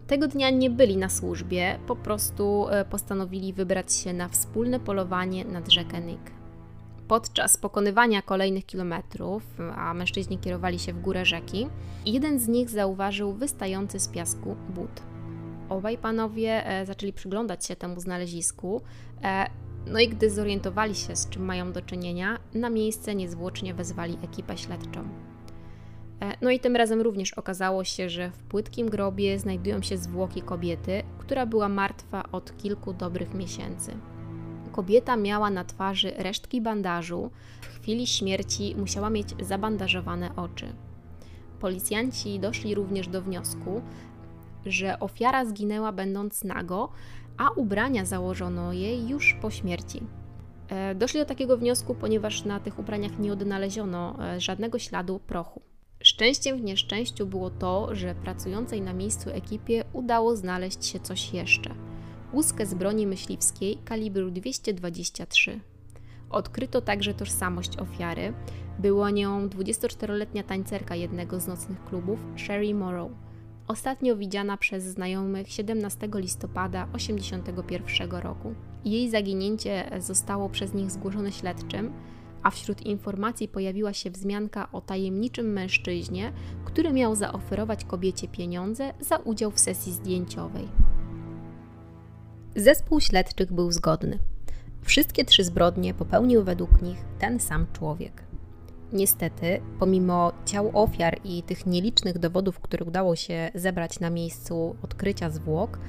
Tego 0.08 0.28
dnia 0.28 0.50
nie 0.50 0.70
byli 0.70 0.98
na 0.98 1.10
służbie, 1.10 1.80
po 1.88 1.96
prostu 1.96 2.68
e, 2.70 2.86
postanowili 2.86 3.54
wybrać 3.54 3.94
się 3.94 4.14
na 4.14 4.30
wspólne 4.30 4.80
polowanie 4.80 5.46
nad 5.46 5.72
rzekę 5.72 6.02
Nick. 6.02 6.32
Podczas 7.08 7.58
pokonywania 7.58 8.22
kolejnych 8.22 8.66
kilometrów, 8.66 9.44
a 9.76 9.94
mężczyźni 9.94 10.38
kierowali 10.38 10.80
się 10.80 10.94
w 10.94 11.02
górę 11.02 11.26
rzeki, 11.26 11.68
jeden 12.06 12.40
z 12.40 12.48
nich 12.48 12.70
zauważył 12.70 13.34
wystający 13.34 14.00
z 14.00 14.08
piasku 14.08 14.56
but. 14.70 15.13
Obaj 15.74 15.98
panowie 15.98 16.68
e, 16.68 16.86
zaczęli 16.86 17.14
przyglądać 17.14 17.66
się 17.66 17.76
temu 17.76 18.00
znalezisku, 18.00 18.82
e, 19.24 19.50
no 19.88 20.00
i 20.00 20.10
gdy 20.10 20.30
zorientowali 20.30 20.96
się, 20.96 21.16
z 21.16 21.30
czym 21.30 21.46
mają 21.46 21.72
do 21.72 21.82
czynienia, 21.82 22.40
na 22.54 22.70
miejsce 22.70 23.16
niezwłocznie 23.16 23.74
wezwali 23.74 24.18
ekipę 24.24 24.58
śledczą. 24.58 25.08
E, 26.22 26.38
no 26.42 26.52
i 26.52 26.60
tym 26.60 26.76
razem 26.76 27.02
również 27.02 27.34
okazało 27.34 27.84
się, 27.84 28.10
że 28.10 28.32
w 28.32 28.44
płytkim 28.44 28.90
grobie 28.90 29.40
znajdują 29.40 29.82
się 29.82 29.98
zwłoki 29.98 30.42
kobiety, 30.42 31.04
która 31.18 31.46
była 31.46 31.70
martwa 31.70 32.24
od 32.32 32.58
kilku 32.58 32.94
dobrych 32.94 33.34
miesięcy. 33.34 33.92
Kobieta 34.72 35.16
miała 35.16 35.50
na 35.50 35.64
twarzy 35.64 36.12
resztki 36.18 36.62
bandażu. 36.62 37.32
W 37.62 37.82
chwili 37.82 38.08
śmierci 38.08 38.76
musiała 38.78 39.10
mieć 39.10 39.28
zabandażowane 39.40 40.36
oczy. 40.36 40.74
Policjanci 41.60 42.40
doszli 42.40 42.76
również 42.76 43.08
do 43.08 43.22
wniosku, 43.22 43.82
że 44.66 45.00
ofiara 45.00 45.46
zginęła 45.46 45.92
będąc 45.92 46.44
nago, 46.44 46.90
a 47.38 47.50
ubrania 47.50 48.06
założono 48.06 48.74
jej 48.74 49.08
już 49.08 49.38
po 49.42 49.52
śmierci. 49.52 50.04
E, 50.70 50.96
doszli 50.96 51.20
do 51.20 51.26
takiego 51.26 51.58
wniosku, 51.58 51.96
ponieważ 51.96 52.46
na 52.46 52.60
tych 52.60 52.80
ubraniach 52.80 53.20
nie 53.20 53.34
odnaleziono 53.34 54.16
e, 54.20 54.42
żadnego 54.42 54.80
śladu 54.80 55.20
prochu. 55.20 55.62
Szczęściem 56.04 56.58
w 56.58 56.64
nieszczęściu 56.64 57.26
było 57.26 57.50
to, 57.50 57.96
że 57.96 58.16
pracującej 58.16 58.82
na 58.82 58.94
miejscu 58.94 59.30
ekipie 59.30 59.84
udało 59.94 60.36
znaleźć 60.36 60.86
się 60.86 61.00
coś 61.00 61.34
jeszcze– 61.34 61.76
łuskę 62.34 62.66
z 62.66 62.74
broni 62.74 63.08
myśliwskiej 63.08 63.78
kalibru 63.86 64.32
223. 64.32 65.60
Odkryto 66.30 66.82
także 66.82 67.14
tożsamość 67.14 67.78
ofiary. 67.78 68.34
Była 68.80 69.12
nią 69.12 69.48
24-letnia 69.48 70.44
tańcerka 70.44 70.96
jednego 70.96 71.40
z 71.40 71.48
nocnych 71.48 71.86
klubów, 71.86 72.20
Sherry 72.36 72.74
Morrow, 72.74 73.12
ostatnio 73.68 74.16
widziana 74.16 74.58
przez 74.58 74.84
znajomych 74.84 75.52
17 75.52 76.10
listopada 76.16 76.88
1981 76.94 78.12
roku. 78.22 78.54
Jej 78.86 79.10
zaginięcie 79.10 79.92
zostało 80.00 80.50
przez 80.50 80.74
nich 80.74 80.92
zgłoszone 80.92 81.32
śledczym, 81.32 81.94
a 82.44 82.50
wśród 82.50 82.82
informacji 82.82 83.48
pojawiła 83.48 83.94
się 83.94 84.12
wzmianka 84.12 84.72
o 84.72 84.82
tajemniczym 84.82 85.54
mężczyźnie, 85.54 86.34
który 86.66 86.94
miał 86.94 87.16
zaoferować 87.16 87.86
kobiecie 87.86 88.28
pieniądze 88.28 88.94
za 89.00 89.18
udział 89.18 89.52
w 89.52 89.60
sesji 89.60 89.94
zdjęciowej. 89.94 90.68
Zespół 92.56 93.00
śledczych 93.00 93.54
był 93.54 93.72
zgodny. 93.72 94.20
Wszystkie 94.82 95.26
trzy 95.26 95.44
zbrodnie 95.44 95.94
popełnił 95.94 96.44
według 96.44 96.82
nich 96.82 96.98
ten 97.20 97.40
sam 97.40 97.66
człowiek. 97.74 98.23
Niestety, 98.94 99.62
pomimo 99.80 100.32
ciał 100.46 100.72
ofiar 100.74 101.20
i 101.24 101.44
tych 101.44 101.66
nielicznych 101.66 102.20
dowodów, 102.20 102.60
które 102.60 102.86
udało 102.86 103.16
się 103.16 103.52
zebrać 103.56 104.00
na 104.00 104.10
miejscu 104.10 104.76
odkrycia 104.82 105.30
zwłok, 105.30 105.80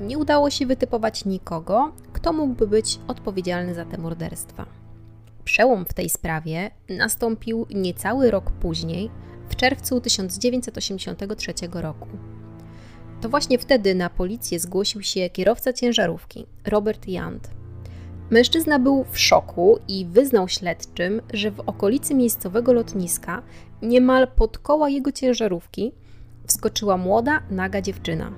nie 0.00 0.18
udało 0.18 0.50
się 0.50 0.66
wytypować 0.66 1.24
nikogo, 1.24 1.92
kto 2.12 2.32
mógłby 2.32 2.66
być 2.66 2.98
odpowiedzialny 3.08 3.74
za 3.74 3.84
te 3.84 3.98
morderstwa. 3.98 4.66
Przełom 5.44 5.84
w 5.84 5.94
tej 5.94 6.08
sprawie 6.08 6.70
nastąpił 6.88 7.66
niecały 7.70 8.30
rok 8.30 8.50
później, 8.50 9.10
w 9.48 9.56
czerwcu 9.56 10.00
1983 10.00 11.52
roku. 11.72 12.08
To 13.20 13.28
właśnie 13.28 13.58
wtedy 13.58 13.94
na 13.94 14.10
policję 14.10 14.58
zgłosił 14.58 15.02
się 15.02 15.30
kierowca 15.30 15.72
ciężarówki, 15.72 16.46
Robert 16.64 17.08
Yant. 17.08 17.57
Mężczyzna 18.30 18.78
był 18.78 19.04
w 19.10 19.18
szoku 19.18 19.78
i 19.88 20.06
wyznał 20.06 20.48
śledczym, 20.48 21.22
że 21.32 21.50
w 21.50 21.60
okolicy 21.60 22.14
miejscowego 22.14 22.72
lotniska, 22.72 23.42
niemal 23.82 24.28
pod 24.28 24.58
koła 24.58 24.88
jego 24.88 25.12
ciężarówki, 25.12 25.92
wskoczyła 26.46 26.96
młoda, 26.96 27.42
naga 27.50 27.82
dziewczyna. 27.82 28.32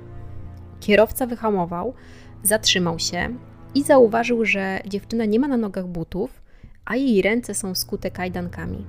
Kierowca 0.80 1.26
wyhamował, 1.26 1.94
zatrzymał 2.42 2.98
się 2.98 3.28
i 3.74 3.82
zauważył, 3.82 4.44
że 4.44 4.80
dziewczyna 4.86 5.24
nie 5.24 5.40
ma 5.40 5.48
na 5.48 5.56
nogach 5.56 5.86
butów, 5.86 6.42
a 6.84 6.96
jej 6.96 7.22
ręce 7.22 7.54
są 7.54 7.74
skute 7.74 8.10
kajdankami. 8.10 8.86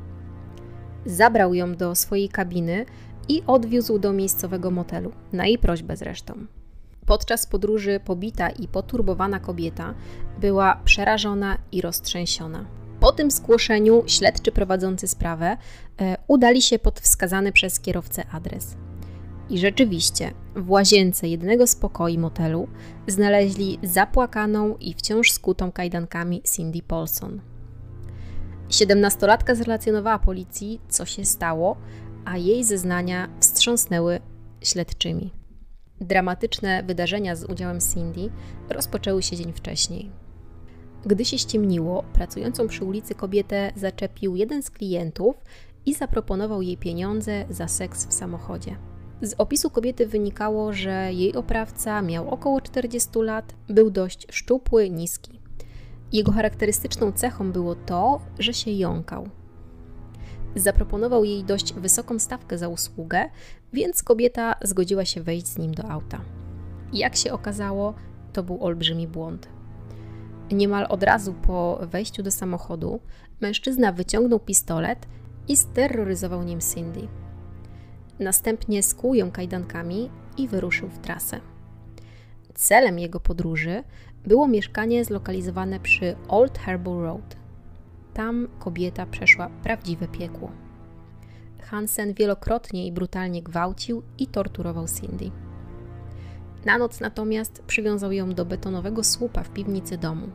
Zabrał 1.06 1.54
ją 1.54 1.76
do 1.76 1.96
swojej 1.96 2.30
kabiny, 2.30 2.86
i 3.30 3.44
odwiózł 3.48 4.00
do 4.00 4.14
miejscowego 4.14 4.72
motelu, 4.72 5.12
na 5.34 5.46
jej 5.46 5.58
prośbę 5.58 5.98
zresztą. 5.98 6.34
Podczas 7.12 7.46
podróży 7.46 8.00
pobita 8.06 8.50
i 8.50 8.68
poturbowana 8.68 9.40
kobieta 9.40 9.94
była 10.40 10.82
przerażona 10.86 11.58
i 11.72 11.82
roztrzęsiona. 11.82 12.66
Po 13.00 13.12
tym 13.12 13.32
zgłoszeniu 13.32 14.04
śledczy 14.08 14.52
prowadzący 14.52 15.08
sprawę 15.08 15.58
e, 16.02 16.18
udali 16.28 16.62
się 16.62 16.80
pod 16.80 17.00
wskazany 17.00 17.52
przez 17.52 17.80
kierowcę 17.80 18.24
adres. 18.32 18.76
I 19.50 19.60
rzeczywiście, 19.60 20.34
w 20.56 20.70
łazience 20.70 21.28
jednego 21.28 21.68
z 21.68 21.76
pokoi 21.76 22.18
motelu 22.18 22.68
znaleźli 23.08 23.80
zapłakaną 23.84 24.78
i 24.78 24.94
wciąż 24.94 25.32
skutą 25.32 25.72
kajdankami 25.72 26.42
Cindy 26.56 26.82
Paulson. 26.82 27.42
Siedemnastolatka 28.70 29.56
zrelacjonowała 29.56 30.20
policji, 30.20 30.82
co 30.90 31.06
się 31.06 31.26
stało, 31.26 31.78
a 32.26 32.38
jej 32.38 32.64
zeznania 32.64 33.30
wstrząsnęły 33.40 34.20
śledczymi. 34.62 35.41
Dramatyczne 36.02 36.84
wydarzenia 36.84 37.36
z 37.36 37.44
udziałem 37.44 37.80
Cindy 37.94 38.30
rozpoczęły 38.70 39.24
się 39.24 39.36
dzień 39.36 39.54
wcześniej. 39.54 40.12
Gdy 41.06 41.26
się 41.26 41.38
ściemniło, 41.38 42.04
pracującą 42.14 42.68
przy 42.68 42.86
ulicy 42.86 43.16
kobietę 43.16 43.72
zaczepił 43.76 44.36
jeden 44.36 44.64
z 44.64 44.70
klientów 44.70 45.36
i 45.86 45.94
zaproponował 45.94 46.62
jej 46.62 46.78
pieniądze 46.78 47.46
za 47.50 47.68
seks 47.68 48.08
w 48.08 48.14
samochodzie. 48.14 48.76
Z 49.22 49.36
opisu 49.38 49.70
kobiety 49.70 50.08
wynikało, 50.08 50.74
że 50.74 51.14
jej 51.14 51.36
oprawca 51.36 52.02
miał 52.02 52.30
około 52.30 52.62
40 52.62 53.10
lat, 53.16 53.56
był 53.70 53.92
dość 53.92 54.28
szczupły, 54.32 54.90
niski. 54.90 55.40
Jego 56.12 56.32
charakterystyczną 56.32 57.12
cechą 57.12 57.52
było 57.52 57.76
to, 57.76 58.22
że 58.40 58.54
się 58.54 58.72
jąkał. 58.72 59.30
Zaproponował 60.56 61.24
jej 61.24 61.44
dość 61.44 61.74
wysoką 61.74 62.20
stawkę 62.20 62.58
za 62.58 62.68
usługę, 62.68 63.30
więc 63.74 64.04
kobieta 64.04 64.56
zgodziła 64.64 65.06
się 65.06 65.24
wejść 65.24 65.48
z 65.48 65.58
nim 65.58 65.74
do 65.74 65.90
auta. 65.90 66.22
Jak 66.94 67.16
się 67.16 67.34
okazało, 67.34 67.94
to 68.34 68.44
był 68.44 68.64
olbrzymi 68.64 69.08
błąd. 69.08 69.48
Niemal 70.52 70.86
od 70.90 71.04
razu 71.04 71.34
po 71.34 71.80
wejściu 71.82 72.24
do 72.24 72.32
samochodu 72.32 73.00
mężczyzna 73.42 73.92
wyciągnął 73.92 74.40
pistolet 74.40 75.08
i 75.48 75.58
steroryzował 75.58 76.44
nim 76.44 76.60
Cindy. 76.74 77.08
Następnie 78.20 78.84
skłuł 78.84 79.14
ją 79.14 79.32
kajdankami 79.32 80.10
i 80.38 80.48
wyruszył 80.48 80.90
w 80.90 81.00
trasę. 81.00 81.40
Celem 82.54 83.00
jego 83.00 83.20
podróży 83.20 83.84
było 84.26 84.48
mieszkanie 84.48 85.06
zlokalizowane 85.06 85.80
przy 85.80 86.16
Old 86.28 86.60
Harbour 86.60 87.04
Road. 87.04 87.41
Tam 88.14 88.48
kobieta 88.60 89.06
przeszła 89.06 89.50
prawdziwe 89.64 90.08
piekło. 90.08 90.52
Hansen 91.62 92.14
wielokrotnie 92.14 92.88
i 92.88 92.92
brutalnie 92.92 93.44
gwałcił 93.44 94.04
i 94.18 94.28
torturował 94.28 94.86
Cindy. 94.88 95.32
Na 96.66 96.78
noc 96.78 97.00
natomiast 97.00 97.64
przywiązał 97.68 98.12
ją 98.12 98.34
do 98.34 98.46
betonowego 98.46 99.04
słupa 99.04 99.44
w 99.44 99.50
piwnicy 99.50 99.98
domu. 99.98 100.28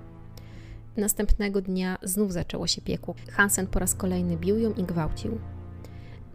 Następnego 0.96 1.62
dnia 1.62 1.98
znów 2.02 2.32
zaczęło 2.32 2.66
się 2.66 2.82
piekło. 2.82 3.14
Hansen 3.30 3.66
po 3.66 3.78
raz 3.78 3.94
kolejny 3.94 4.36
bił 4.36 4.58
ją 4.58 4.72
i 4.72 4.82
gwałcił. 4.82 5.38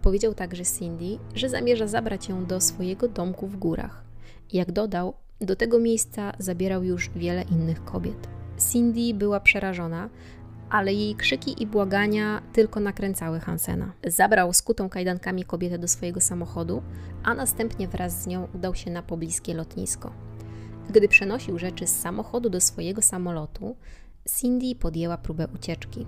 Powiedział 0.02 0.34
także 0.34 0.64
Cindy, 0.66 1.18
że 1.36 1.50
zamierza 1.50 1.88
zabrać 1.88 2.30
ją 2.30 2.46
do 2.46 2.62
swojego 2.62 3.08
domku 3.08 3.48
w 3.48 3.58
górach. 3.58 4.04
Jak 4.54 4.72
dodał, 4.72 5.14
do 5.42 5.56
tego 5.56 5.80
miejsca 5.80 6.34
zabierał 6.40 6.84
już 6.84 7.10
wiele 7.10 7.42
innych 7.42 7.84
kobiet. 7.84 8.28
Cindy 8.72 9.14
była 9.14 9.40
przerażona, 9.40 10.10
ale 10.72 10.94
jej 10.94 11.16
krzyki 11.16 11.64
i 11.64 11.68
błagania 11.68 12.42
tylko 12.54 12.80
nakręcały 12.80 13.40
Hansena. 13.40 13.94
Zabrał 14.08 14.54
skutą 14.54 14.90
kajdankami 14.90 15.44
kobietę 15.44 15.78
do 15.78 15.88
swojego 15.88 16.22
samochodu, 16.22 16.84
a 17.24 17.34
następnie 17.34 17.88
wraz 17.88 18.22
z 18.24 18.28
nią 18.28 18.48
udał 18.56 18.76
się 18.76 18.92
na 18.92 19.04
pobliskie 19.04 19.54
lotnisko. 19.54 20.12
Gdy 20.90 21.08
przenosił 21.08 21.60
rzeczy 21.60 21.88
z 21.88 22.00
samochodu 22.00 22.50
do 22.50 22.62
swojego 22.62 23.02
samolotu, 23.02 23.76
Cindy 24.40 24.76
podjęła 24.76 25.18
próbę 25.18 25.48
ucieczki. 25.56 26.06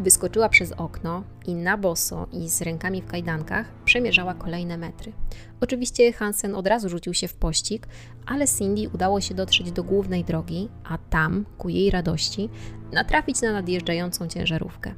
Wyskoczyła 0.00 0.48
przez 0.48 0.72
okno 0.72 1.24
i 1.46 1.54
na 1.54 1.78
boso 1.78 2.26
i 2.32 2.48
z 2.48 2.62
rękami 2.62 3.02
w 3.02 3.06
kajdankach 3.06 3.72
przemierzała 3.84 4.34
kolejne 4.34 4.78
metry. 4.78 5.12
Oczywiście 5.60 6.12
Hansen 6.12 6.54
od 6.54 6.66
razu 6.66 6.88
rzucił 6.88 7.14
się 7.14 7.28
w 7.28 7.34
pościg, 7.34 7.88
ale 8.26 8.48
Cindy 8.48 8.88
udało 8.94 9.20
się 9.20 9.34
dotrzeć 9.34 9.72
do 9.72 9.84
głównej 9.84 10.24
drogi, 10.24 10.68
a 10.84 10.98
tam, 10.98 11.46
ku 11.58 11.68
jej 11.68 11.90
radości, 11.90 12.48
natrafić 12.92 13.42
na 13.42 13.52
nadjeżdżającą 13.52 14.28
ciężarówkę. 14.28 14.94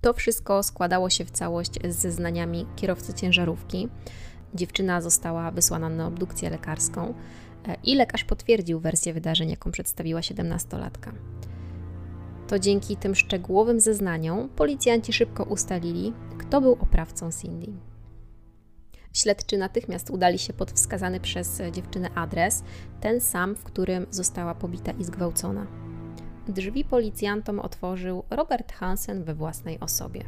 To 0.00 0.12
wszystko 0.12 0.62
składało 0.62 1.10
się 1.10 1.24
w 1.24 1.30
całość 1.30 1.72
z 1.88 1.96
zeznaniami 1.96 2.66
kierowcy 2.76 3.14
ciężarówki. 3.14 3.88
Dziewczyna 4.54 5.00
została 5.00 5.50
wysłana 5.50 5.88
na 5.88 6.06
obdukcję 6.06 6.50
lekarską 6.50 7.14
e, 7.68 7.76
i 7.84 7.94
lekarz 7.94 8.24
potwierdził 8.24 8.80
wersję 8.80 9.14
wydarzeń, 9.14 9.50
jaką 9.50 9.72
przedstawiła 9.72 10.20
17-latka. 10.20 11.12
To 12.48 12.58
dzięki 12.58 12.96
tym 12.96 13.14
szczegółowym 13.14 13.80
zeznaniom 13.80 14.48
policjanci 14.48 15.12
szybko 15.12 15.44
ustalili, 15.44 16.12
kto 16.38 16.60
był 16.60 16.72
oprawcą 16.72 17.30
Cindy. 17.32 17.72
Śledczy 19.12 19.58
natychmiast 19.58 20.10
udali 20.10 20.38
się 20.38 20.52
pod 20.52 20.72
wskazany 20.72 21.20
przez 21.20 21.62
dziewczynę 21.72 22.10
adres, 22.14 22.64
ten 23.00 23.20
sam, 23.20 23.56
w 23.56 23.64
którym 23.64 24.06
została 24.10 24.54
pobita 24.54 24.92
i 24.92 25.04
zgwałcona. 25.04 25.66
Drzwi 26.48 26.84
policjantom 26.84 27.60
otworzył 27.60 28.22
Robert 28.30 28.72
Hansen 28.72 29.24
we 29.24 29.34
własnej 29.34 29.80
osobie. 29.80 30.24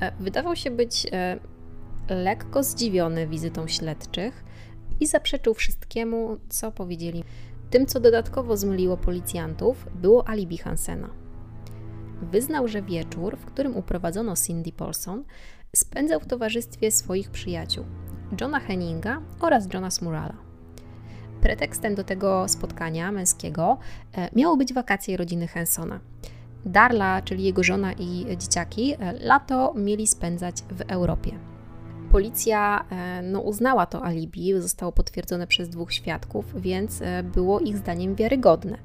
E, 0.00 0.12
wydawał 0.20 0.56
się 0.56 0.70
być 0.70 1.06
e, 1.12 1.38
lekko 2.08 2.62
zdziwiony 2.62 3.26
wizytą 3.26 3.68
śledczych 3.68 4.44
i 5.00 5.06
zaprzeczył 5.06 5.54
wszystkiemu, 5.54 6.36
co 6.48 6.72
powiedzieli 6.72 7.24
tym, 7.74 7.86
co 7.86 8.00
dodatkowo 8.00 8.56
zmyliło 8.56 8.96
policjantów, 8.96 9.86
było 9.94 10.28
alibi 10.28 10.58
Hansena. 10.58 11.10
Wyznał, 12.22 12.68
że 12.68 12.82
wieczór, 12.82 13.36
w 13.36 13.44
którym 13.44 13.76
uprowadzono 13.76 14.34
Cindy 14.36 14.72
Paulson, 14.72 15.24
spędzał 15.76 16.20
w 16.20 16.26
towarzystwie 16.26 16.90
swoich 16.90 17.30
przyjaciół 17.30 17.84
Johna 18.40 18.60
Henninga 18.60 19.20
oraz 19.40 19.68
Johna 19.74 19.90
Smurala. 19.90 20.34
Pretekstem 21.40 21.94
do 21.94 22.04
tego 22.04 22.48
spotkania 22.48 23.12
męskiego 23.12 23.78
e, 24.12 24.28
miało 24.36 24.56
być 24.56 24.74
wakacje 24.74 25.16
rodziny 25.16 25.48
Hensona. 25.48 26.00
Darla, 26.66 27.22
czyli 27.22 27.44
jego 27.44 27.62
żona 27.62 27.92
i 27.92 28.36
dzieciaki, 28.38 28.94
e, 28.94 29.12
lato 29.12 29.74
mieli 29.76 30.06
spędzać 30.06 30.56
w 30.70 30.80
Europie. 30.80 31.53
Policja 32.14 32.84
e, 32.90 33.22
no, 33.22 33.40
uznała 33.40 33.86
to 33.86 34.04
alibi, 34.04 34.60
zostało 34.60 34.92
potwierdzone 34.92 35.46
przez 35.46 35.68
dwóch 35.68 35.92
świadków, 35.92 36.62
więc 36.62 37.02
e, 37.02 37.22
było 37.22 37.60
ich 37.60 37.78
zdaniem 37.78 38.14
wiarygodne. 38.14 38.78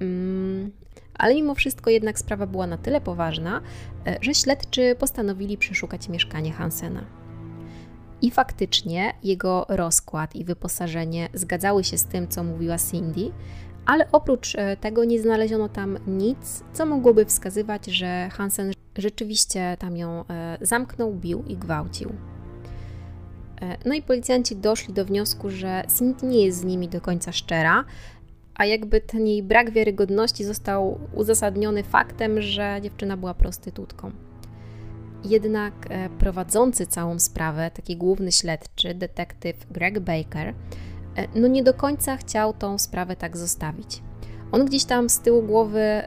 Mm, 0.00 0.70
ale 1.14 1.34
mimo 1.34 1.54
wszystko 1.54 1.90
jednak 1.90 2.18
sprawa 2.18 2.46
była 2.46 2.66
na 2.66 2.78
tyle 2.78 3.00
poważna, 3.00 3.60
e, 4.06 4.18
że 4.20 4.34
śledczy 4.34 4.96
postanowili 4.98 5.58
przeszukać 5.58 6.08
mieszkanie 6.08 6.52
Hansena. 6.52 7.04
I 8.22 8.30
faktycznie 8.30 9.14
jego 9.22 9.66
rozkład 9.68 10.36
i 10.36 10.44
wyposażenie 10.44 11.28
zgadzały 11.34 11.84
się 11.84 11.98
z 11.98 12.04
tym, 12.04 12.28
co 12.28 12.44
mówiła 12.44 12.78
Cindy, 12.78 13.30
ale 13.86 14.12
oprócz 14.12 14.56
tego 14.80 15.04
nie 15.04 15.22
znaleziono 15.22 15.68
tam 15.68 15.98
nic, 16.06 16.64
co 16.72 16.86
mogłoby 16.86 17.24
wskazywać, 17.24 17.86
że 17.86 18.28
Hansen 18.32 18.72
rzeczywiście 18.98 19.76
tam 19.78 19.96
ją 19.96 20.24
zamknął, 20.60 21.14
bił 21.14 21.44
i 21.46 21.56
gwałcił. 21.56 22.12
E, 23.62 23.76
no 23.84 23.94
i 23.94 24.02
policjanci 24.02 24.56
doszli 24.56 24.94
do 24.94 25.04
wniosku, 25.04 25.50
że 25.50 25.84
Cindy 25.98 26.26
nie 26.26 26.44
jest 26.44 26.58
z 26.58 26.64
nimi 26.64 26.88
do 26.88 27.00
końca 27.00 27.32
szczera, 27.32 27.84
a 28.54 28.64
jakby 28.64 29.00
ten 29.00 29.26
jej 29.26 29.42
brak 29.42 29.70
wiarygodności 29.70 30.44
został 30.44 30.98
uzasadniony 31.14 31.82
faktem, 31.82 32.42
że 32.42 32.78
dziewczyna 32.82 33.16
była 33.16 33.34
prostytutką. 33.34 34.10
Jednak 35.24 35.74
e, 35.88 36.08
prowadzący 36.08 36.86
całą 36.86 37.18
sprawę, 37.18 37.70
taki 37.74 37.96
główny 37.96 38.32
śledczy, 38.32 38.94
detektyw 38.94 39.66
Greg 39.70 40.00
Baker, 40.00 40.48
e, 40.48 40.54
no 41.34 41.48
nie 41.48 41.62
do 41.62 41.74
końca 41.74 42.16
chciał 42.16 42.52
tą 42.52 42.78
sprawę 42.78 43.16
tak 43.16 43.36
zostawić. 43.36 44.02
On 44.52 44.64
gdzieś 44.64 44.84
tam 44.84 45.08
z 45.08 45.20
tyłu 45.20 45.42
głowy 45.42 46.02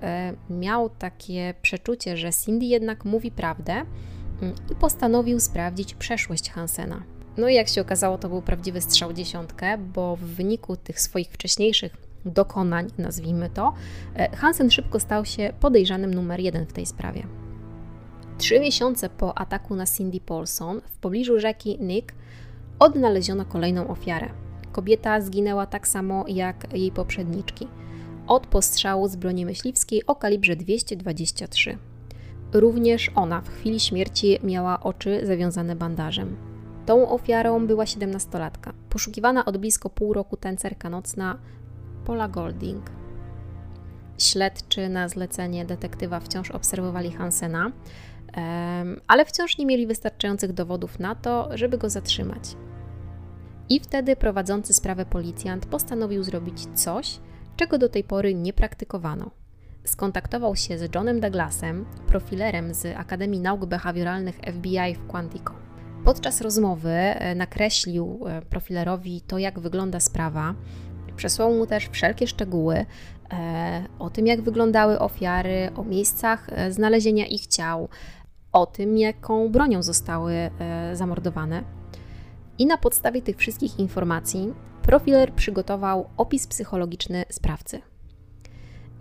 miał 0.49 0.89
takie 0.89 1.53
przeczucie, 1.61 2.17
że 2.17 2.29
Cindy 2.33 2.65
jednak 2.65 3.05
mówi 3.05 3.31
prawdę 3.31 3.73
mm, 3.73 4.55
i 4.71 4.75
postanowił 4.75 5.39
sprawdzić 5.39 5.93
przeszłość 5.93 6.51
Hansena. 6.51 7.14
No 7.37 7.49
i 7.49 7.53
jak 7.53 7.67
się 7.67 7.81
okazało, 7.81 8.17
to 8.17 8.29
był 8.29 8.41
prawdziwy 8.41 8.81
strzał 8.81 9.13
dziesiątkę, 9.13 9.77
bo 9.77 10.15
w 10.15 10.19
wyniku 10.19 10.75
tych 10.77 11.01
swoich 11.01 11.29
wcześniejszych 11.29 11.97
dokonań, 12.25 12.87
nazwijmy 12.97 13.49
to, 13.49 13.73
e, 14.15 14.35
Hansen 14.35 14.71
szybko 14.71 14.99
stał 14.99 15.25
się 15.25 15.53
podejrzanym 15.59 16.13
numer 16.13 16.39
jeden 16.39 16.65
w 16.65 16.73
tej 16.73 16.85
sprawie. 16.85 17.27
Trzy 18.37 18.59
miesiące 18.59 19.09
po 19.09 19.37
ataku 19.37 19.75
na 19.75 19.85
Cindy 19.85 20.19
Paulson 20.19 20.81
w 20.85 20.97
pobliżu 20.97 21.39
rzeki 21.39 21.77
Nick 21.79 22.13
odnaleziono 22.79 23.45
kolejną 23.45 23.87
ofiarę. 23.87 24.29
Kobieta 24.71 25.21
zginęła 25.21 25.65
tak 25.65 25.87
samo 25.87 26.25
jak 26.27 26.73
jej 26.73 26.91
poprzedniczki. 26.91 27.67
Od 28.27 28.47
postrzału 28.47 29.07
z 29.07 29.15
broni 29.15 29.45
myśliwskiej 29.45 30.05
o 30.05 30.15
kalibrze 30.15 30.55
223. 30.55 31.77
Również 32.53 33.11
ona 33.15 33.41
w 33.41 33.49
chwili 33.49 33.79
śmierci 33.79 34.39
miała 34.43 34.79
oczy 34.79 35.25
zawiązane 35.25 35.75
bandażem. 35.75 36.54
Tą 36.85 37.09
ofiarą 37.09 37.67
była 37.67 37.83
17-latka, 37.83 38.73
poszukiwana 38.89 39.45
od 39.45 39.57
blisko 39.57 39.89
pół 39.89 40.13
roku 40.13 40.37
tancerka 40.37 40.89
nocna 40.89 41.37
Paula 42.05 42.27
Golding. 42.27 42.91
Śledczy 44.17 44.89
na 44.89 45.09
zlecenie 45.09 45.65
detektywa 45.65 46.19
wciąż 46.19 46.51
obserwowali 46.51 47.11
Hansena, 47.11 47.71
ale 49.07 49.25
wciąż 49.25 49.57
nie 49.57 49.65
mieli 49.65 49.88
wystarczających 49.88 50.53
dowodów 50.53 50.99
na 50.99 51.15
to, 51.15 51.49
żeby 51.53 51.77
go 51.77 51.89
zatrzymać. 51.89 52.55
I 53.69 53.79
wtedy 53.79 54.15
prowadzący 54.15 54.73
sprawę 54.73 55.05
policjant 55.05 55.65
postanowił 55.65 56.23
zrobić 56.23 56.67
coś, 56.73 57.19
czego 57.55 57.77
do 57.77 57.89
tej 57.89 58.03
pory 58.03 58.36
nie 58.36 58.53
praktykowano. 58.53 59.31
Skontaktował 59.83 60.55
się 60.55 60.77
z 60.77 60.95
Johnem 60.95 61.19
Douglasem, 61.19 61.86
profilerem 62.07 62.73
z 62.73 62.86
Akademii 62.97 63.39
Nauk 63.39 63.65
Behawioralnych 63.65 64.36
FBI 64.36 64.95
w 64.95 65.07
Quantico. 65.07 65.64
Podczas 66.06 66.41
rozmowy 66.41 66.89
e, 66.89 67.36
nakreślił 67.36 68.20
e, 68.28 68.41
profilerowi 68.41 69.22
to, 69.22 69.38
jak 69.38 69.60
wygląda 69.60 69.99
sprawa. 69.99 70.53
Przesłał 71.16 71.53
mu 71.53 71.68
też 71.68 71.89
wszelkie 71.89 72.28
szczegóły 72.28 72.86
e, 73.32 73.86
o 73.99 74.10
tym, 74.10 74.28
jak 74.28 74.41
wyglądały 74.41 74.99
ofiary, 74.99 75.70
o 75.76 75.84
miejscach 75.84 76.49
znalezienia 76.70 77.26
ich 77.26 77.47
ciał, 77.47 77.89
o 78.51 78.66
tym, 78.66 78.97
jaką 78.97 79.49
bronią 79.49 79.84
zostały 79.84 80.34
zamordowane. 80.93 81.64
I 82.58 82.66
na 82.66 82.78
podstawie 82.78 83.22
tych 83.22 83.38
wszystkich 83.38 83.80
informacji 83.80 84.53
profiler 84.82 85.34
przygotował 85.34 86.10
opis 86.18 86.47
psychologiczny 86.47 87.26
sprawcy. 87.30 87.82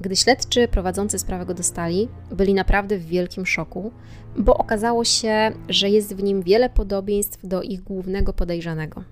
Gdy 0.01 0.17
śledczy 0.17 0.69
prowadzący 0.69 1.19
sprawę 1.19 1.47
go 1.47 1.55
dostali, 1.55 2.09
byli 2.31 2.55
naprawdę 2.55 2.99
w 2.99 3.07
wielkim 3.07 3.47
szoku, 3.47 3.93
bo 4.37 4.57
okazało 4.57 5.05
się, 5.05 5.53
że 5.69 5.91
jest 5.91 6.17
w 6.17 6.23
nim 6.23 6.43
wiele 6.43 6.71
podobieństw 6.71 7.47
do 7.47 7.63
ich 7.63 7.83
głównego 7.83 8.33
podejrzanego. 8.33 9.05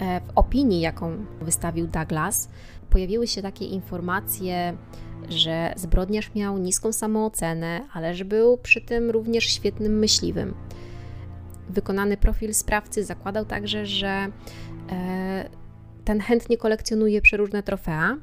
E, 0.00 0.20
w 0.20 0.30
opinii, 0.34 0.80
jaką 0.80 1.24
wystawił 1.40 1.86
Douglas, 1.86 2.48
pojawiły 2.90 3.26
się 3.26 3.42
takie 3.42 3.64
informacje, 3.64 4.76
że 5.28 5.72
zbrodniarz 5.76 6.34
miał 6.34 6.58
niską 6.58 6.92
samoocenę, 6.92 7.80
ale 7.92 8.14
że 8.14 8.24
był 8.24 8.58
przy 8.58 8.80
tym 8.80 9.10
również 9.10 9.44
świetnym 9.44 9.98
myśliwym. 9.98 10.54
Wykonany 11.68 12.16
profil 12.16 12.54
sprawcy 12.54 13.04
zakładał 13.04 13.44
także, 13.44 13.86
że 13.86 14.26
e, 14.90 15.48
ten 16.04 16.20
chętnie 16.20 16.56
kolekcjonuje 16.56 17.22
przeróżne 17.22 17.62
trofea, 17.62 18.16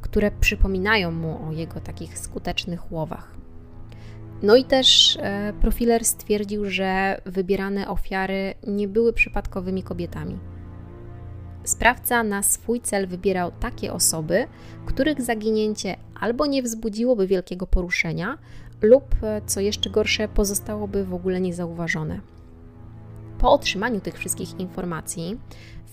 które 0.00 0.30
przypominają 0.30 1.10
mu 1.10 1.48
o 1.48 1.52
jego 1.52 1.80
takich 1.80 2.18
skutecznych 2.18 2.92
łowach. 2.92 3.40
No 4.42 4.56
i 4.56 4.64
też 4.64 5.18
e, 5.20 5.52
profiler 5.60 6.04
stwierdził, 6.04 6.70
że 6.70 7.20
wybierane 7.26 7.88
ofiary 7.88 8.54
nie 8.66 8.88
były 8.88 9.12
przypadkowymi 9.12 9.82
kobietami. 9.82 10.38
Sprawca 11.64 12.22
na 12.22 12.42
swój 12.42 12.80
cel 12.80 13.06
wybierał 13.06 13.52
takie 13.60 13.92
osoby, 13.92 14.46
których 14.86 15.22
zaginięcie 15.22 15.96
albo 16.20 16.46
nie 16.46 16.62
wzbudziłoby 16.62 17.26
wielkiego 17.26 17.66
poruszenia, 17.66 18.38
lub 18.82 19.04
e, 19.22 19.42
co 19.46 19.60
jeszcze 19.60 19.90
gorsze, 19.90 20.28
pozostałoby 20.28 21.04
w 21.04 21.14
ogóle 21.14 21.40
niezauważone. 21.40 22.20
Po 23.38 23.52
otrzymaniu 23.52 24.00
tych 24.00 24.18
wszystkich 24.18 24.60
informacji, 24.60 25.38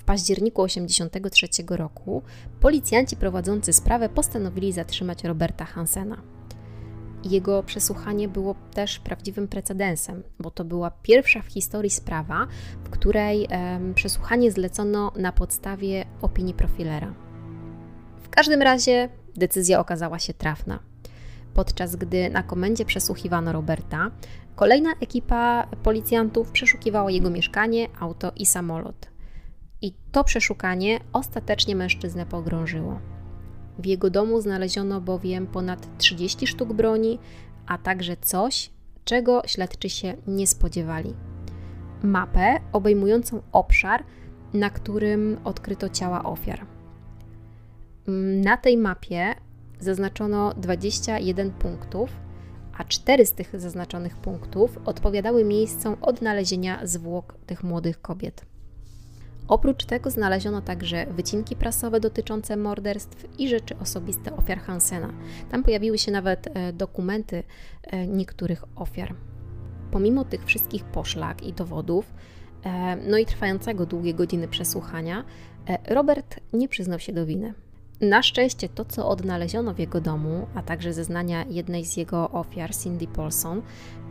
październiku 0.07 0.67
1983 0.67 1.77
roku 1.77 2.21
policjanci 2.59 3.15
prowadzący 3.15 3.73
sprawę 3.73 4.09
postanowili 4.09 4.73
zatrzymać 4.73 5.23
Roberta 5.23 5.65
Hansena. 5.65 6.21
Jego 7.23 7.63
przesłuchanie 7.63 8.27
było 8.27 8.55
też 8.73 8.99
prawdziwym 8.99 9.47
precedensem, 9.47 10.23
bo 10.39 10.51
to 10.51 10.65
była 10.65 10.91
pierwsza 10.91 11.41
w 11.41 11.47
historii 11.47 11.89
sprawa, 11.89 12.47
w 12.83 12.89
której 12.89 13.47
przesłuchanie 13.95 14.51
zlecono 14.51 15.11
na 15.15 15.31
podstawie 15.31 16.05
opinii 16.21 16.53
profilera. 16.53 17.13
W 18.21 18.29
każdym 18.29 18.61
razie 18.61 19.09
decyzja 19.35 19.79
okazała 19.79 20.19
się 20.19 20.33
trafna. 20.33 20.79
Podczas 21.53 21.95
gdy 21.95 22.29
na 22.29 22.43
komendzie 22.43 22.85
przesłuchiwano 22.85 23.51
Roberta, 23.51 24.11
kolejna 24.55 24.89
ekipa 25.01 25.67
policjantów 25.83 26.51
przeszukiwała 26.51 27.11
jego 27.11 27.29
mieszkanie, 27.29 27.87
auto 27.99 28.31
i 28.35 28.45
samolot. 28.45 29.16
I 29.81 29.93
to 30.11 30.23
przeszukanie 30.23 30.99
ostatecznie 31.13 31.75
mężczyznę 31.75 32.25
pogrążyło. 32.25 32.99
W 33.79 33.85
jego 33.85 34.09
domu 34.09 34.41
znaleziono 34.41 35.01
bowiem 35.01 35.47
ponad 35.47 35.97
30 35.97 36.47
sztuk 36.47 36.73
broni, 36.73 37.19
a 37.67 37.77
także 37.77 38.17
coś, 38.17 38.69
czego 39.03 39.41
śledczy 39.45 39.89
się 39.89 40.15
nie 40.27 40.47
spodziewali. 40.47 41.13
Mapę 42.03 42.59
obejmującą 42.73 43.41
obszar, 43.51 44.03
na 44.53 44.69
którym 44.69 45.37
odkryto 45.43 45.89
ciała 45.89 46.23
ofiar. 46.23 46.65
Na 48.43 48.57
tej 48.57 48.77
mapie 48.77 49.35
zaznaczono 49.79 50.53
21 50.53 51.51
punktów, 51.51 52.09
a 52.77 52.83
cztery 52.83 53.25
z 53.25 53.33
tych 53.33 53.59
zaznaczonych 53.59 54.17
punktów 54.17 54.79
odpowiadały 54.85 55.43
miejscom 55.43 55.95
odnalezienia 56.01 56.79
zwłok 56.83 57.37
tych 57.45 57.63
młodych 57.63 58.01
kobiet. 58.01 58.45
Oprócz 59.47 59.85
tego 59.85 60.09
znaleziono 60.09 60.61
także 60.61 61.05
wycinki 61.05 61.55
prasowe 61.55 61.99
dotyczące 61.99 62.57
morderstw 62.57 63.39
i 63.39 63.49
rzeczy 63.49 63.77
osobiste 63.79 64.37
ofiar 64.37 64.59
Hansena. 64.59 65.13
Tam 65.51 65.63
pojawiły 65.63 65.97
się 65.97 66.11
nawet 66.11 66.47
e, 66.47 66.73
dokumenty 66.73 67.43
e, 67.83 68.07
niektórych 68.07 68.63
ofiar. 68.75 69.15
Pomimo 69.91 70.25
tych 70.25 70.45
wszystkich 70.45 70.85
poszlak 70.85 71.43
i 71.43 71.53
dowodów, 71.53 72.13
e, 72.63 72.95
no 72.95 73.17
i 73.17 73.25
trwającego 73.25 73.85
długie 73.85 74.13
godziny 74.13 74.47
przesłuchania, 74.47 75.23
Robert 75.87 76.39
nie 76.53 76.67
przyznał 76.67 76.99
się 76.99 77.13
do 77.13 77.25
winy. 77.25 77.53
Na 78.01 78.23
szczęście 78.23 78.69
to, 78.69 78.85
co 78.85 79.09
odnaleziono 79.09 79.73
w 79.73 79.79
jego 79.79 80.01
domu, 80.01 80.47
a 80.55 80.61
także 80.61 80.93
zeznania 80.93 81.45
jednej 81.49 81.85
z 81.85 81.97
jego 81.97 82.31
ofiar, 82.31 82.75
Cindy 82.75 83.07
Paulson, 83.07 83.61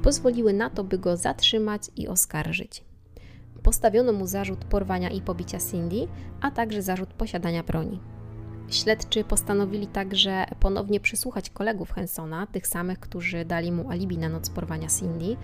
pozwoliły 0.03 0.53
na 0.53 0.70
to, 0.70 0.84
by 0.84 0.99
go 0.99 1.16
zatrzymać 1.16 1.82
i 1.97 2.09
oskarżyć 2.09 2.84
postawiono 3.66 4.12
mu 4.12 4.26
zarzut 4.26 4.64
porwania 4.64 5.10
i 5.10 5.20
pobicia 5.20 5.58
Cindy, 5.70 6.08
a 6.40 6.50
także 6.50 6.82
zarzut 6.82 7.08
posiadania 7.08 7.62
broni. 7.62 8.00
Śledczy 8.70 9.24
postanowili 9.24 9.86
także 9.86 10.44
ponownie 10.60 11.00
przysłuchać 11.00 11.50
kolegów 11.50 11.92
Hensona, 11.92 12.46
tych 12.46 12.66
samych, 12.66 13.00
którzy 13.00 13.44
dali 13.44 13.72
mu 13.72 13.90
alibi 13.90 14.18
na 14.18 14.28
noc 14.28 14.50
porwania 14.50 14.88
Cindy, 14.88 15.36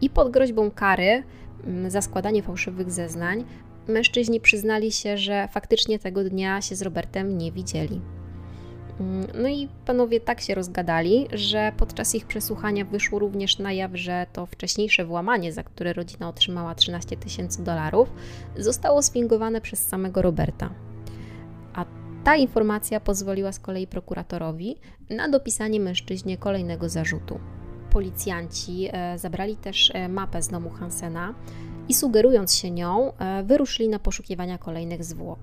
i 0.00 0.10
pod 0.10 0.30
groźbą 0.30 0.70
kary 0.70 1.22
mm, 1.64 1.90
za 1.90 2.02
składanie 2.02 2.42
fałszywych 2.42 2.90
zeznań 2.90 3.44
mężczyźni 3.88 4.40
przyznali 4.40 4.92
się, 4.92 5.18
że 5.18 5.48
faktycznie 5.52 5.98
tego 5.98 6.24
dnia 6.24 6.60
się 6.60 6.76
z 6.76 6.82
Robertem 6.82 7.38
nie 7.38 7.52
widzieli. 7.52 8.00
Mm, 9.00 9.26
no 9.42 9.48
i 9.48 9.68
panowie 9.86 10.20
tak 10.20 10.40
się 10.40 10.54
rozgadali, 10.54 11.28
że 11.32 11.72
podczas 11.76 12.14
ich 12.14 12.26
przesłuchania 12.26 12.84
wyszło 12.84 13.18
również 13.18 13.58
na 13.58 13.72
jaw, 13.72 13.90
że 13.94 14.26
to 14.32 14.46
wcześniejsze 14.46 15.04
włamanie, 15.04 15.52
za 15.52 15.62
które 15.62 15.92
rodzina 15.92 16.28
otrzymała 16.28 16.74
13 16.74 17.16
tysięcy 17.16 17.64
dolarów, 17.64 18.12
zostało 18.56 19.02
sfingowane 19.02 19.60
przez 19.60 19.86
samego 19.86 20.22
Roberta. 20.22 20.70
A 21.74 21.84
ta 22.24 22.36
informacja 22.36 23.00
pozwoliła 23.00 23.52
z 23.52 23.58
kolei 23.58 23.86
prokuratorowi 23.86 24.76
na 25.10 25.28
dopisanie 25.28 25.80
mężczyźnie 25.80 26.38
kolejnego 26.38 26.88
zarzutu. 26.88 27.40
Policjanci 27.90 28.88
e, 28.92 29.18
zabrali 29.18 29.56
też 29.56 29.90
e, 29.94 30.08
mapę 30.08 30.42
z 30.42 30.48
domu 30.48 30.70
Hansena 30.70 31.34
i 31.88 31.94
sugerując 31.94 32.54
się 32.54 32.70
nią, 32.70 33.12
e, 33.18 33.42
wyruszyli 33.42 33.88
na 33.88 33.98
poszukiwania 33.98 34.58
kolejnych 34.58 35.04
zwłok. 35.04 35.38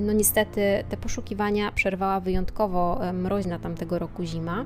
No 0.00 0.12
niestety 0.12 0.60
te 0.88 0.96
poszukiwania 0.96 1.72
przerwała 1.72 2.20
wyjątkowo 2.20 3.04
e, 3.04 3.12
mroźna 3.12 3.58
tamtego 3.58 3.98
roku 3.98 4.24
zima, 4.24 4.64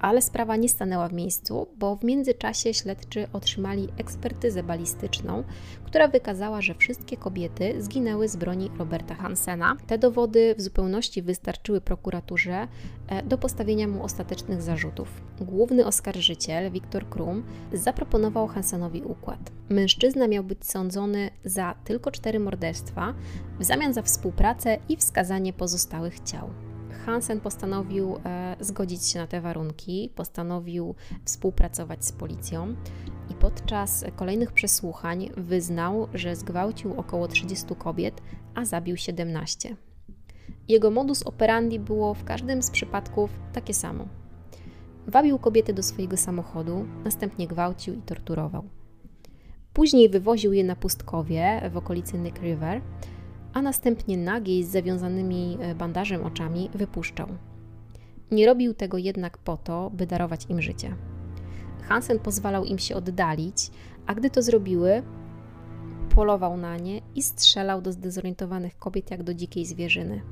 ale 0.00 0.22
sprawa 0.22 0.56
nie 0.56 0.68
stanęła 0.68 1.08
w 1.08 1.12
miejscu, 1.12 1.66
bo 1.76 1.96
w 1.96 2.04
międzyczasie 2.04 2.74
śledczy 2.74 3.28
otrzymali 3.32 3.88
ekspertyzę 3.98 4.62
balistyczną, 4.62 5.44
która 5.84 6.08
wykazała, 6.08 6.60
że 6.60 6.74
wszystkie 6.74 7.16
kobiety 7.16 7.82
zginęły 7.82 8.28
z 8.28 8.36
broni 8.36 8.70
Roberta 8.78 9.14
Hansena. 9.14 9.76
Te 9.86 9.98
dowody 9.98 10.54
w 10.58 10.62
zupełności 10.62 11.22
wystarczyły 11.22 11.80
prokuraturze 11.80 12.68
e, 13.08 13.22
do 13.22 13.38
postawienia 13.38 13.88
mu 13.88 14.04
ostatecznych 14.04 14.62
zarzutów. 14.62 15.08
Główny 15.40 15.86
oskarżyciel, 15.86 16.70
Viktor 16.70 17.08
Krum, 17.08 17.44
zaproponował 17.72 18.46
Hansenowi 18.46 19.02
układ. 19.02 19.52
Mężczyzna 19.68 20.28
miał 20.28 20.44
być 20.44 20.64
sądzony 20.64 21.30
za 21.44 21.74
tylko 21.84 22.10
cztery 22.10 22.40
morderstwa, 22.40 23.14
w 23.58 23.64
zamian 23.64 23.94
za 23.94 24.02
współpracę 24.02 24.78
i 24.88 24.96
wskazanie 24.96 25.52
pozostałych 25.52 26.20
ciał. 26.20 26.69
Hansen 27.06 27.40
postanowił 27.40 28.16
e, 28.24 28.56
zgodzić 28.60 29.06
się 29.06 29.18
na 29.18 29.26
te 29.26 29.40
warunki, 29.40 30.12
postanowił 30.14 30.94
współpracować 31.24 32.04
z 32.04 32.12
policją 32.12 32.74
i 33.30 33.34
podczas 33.34 34.04
kolejnych 34.16 34.52
przesłuchań 34.52 35.30
wyznał, 35.36 36.08
że 36.14 36.36
zgwałcił 36.36 37.00
około 37.00 37.28
30 37.28 37.66
kobiet, 37.78 38.22
a 38.54 38.64
zabił 38.64 38.96
17. 38.96 39.76
Jego 40.68 40.90
modus 40.90 41.22
operandi 41.22 41.78
było 41.78 42.14
w 42.14 42.24
każdym 42.24 42.62
z 42.62 42.70
przypadków 42.70 43.30
takie 43.52 43.74
samo. 43.74 44.08
Wabił 45.06 45.38
kobiety 45.38 45.72
do 45.72 45.82
swojego 45.82 46.16
samochodu, 46.16 46.86
następnie 47.04 47.48
gwałcił 47.48 47.94
i 47.94 48.02
torturował. 48.02 48.64
Później 49.72 50.08
wywoził 50.08 50.52
je 50.52 50.64
na 50.64 50.76
pustkowie 50.76 51.70
w 51.72 51.76
okolicy 51.76 52.18
Nick 52.18 52.42
River, 52.42 52.80
a 53.52 53.62
następnie 53.62 54.16
nagiej 54.16 54.64
z 54.64 54.68
zawiązanymi 54.68 55.58
e, 55.60 55.74
bandażem 55.74 56.24
oczami 56.24 56.70
wypuszczał. 56.74 57.28
Nie 58.30 58.46
robił 58.46 58.74
tego 58.74 58.98
jednak 58.98 59.38
po 59.38 59.56
to, 59.56 59.90
by 59.90 60.06
darować 60.06 60.46
im 60.48 60.62
życie. 60.62 60.94
Hansen 61.82 62.18
pozwalał 62.18 62.64
im 62.64 62.78
się 62.78 62.96
oddalić, 62.96 63.70
a 64.06 64.14
gdy 64.14 64.30
to 64.30 64.42
zrobiły, 64.42 65.02
polował 66.14 66.56
na 66.56 66.76
nie 66.76 67.00
i 67.14 67.22
strzelał 67.22 67.82
do 67.82 67.92
zdezorientowanych 67.92 68.78
kobiet 68.78 69.10
jak 69.10 69.22
do 69.22 69.34
dzikiej 69.34 69.66
zwierzyny. 69.66 70.22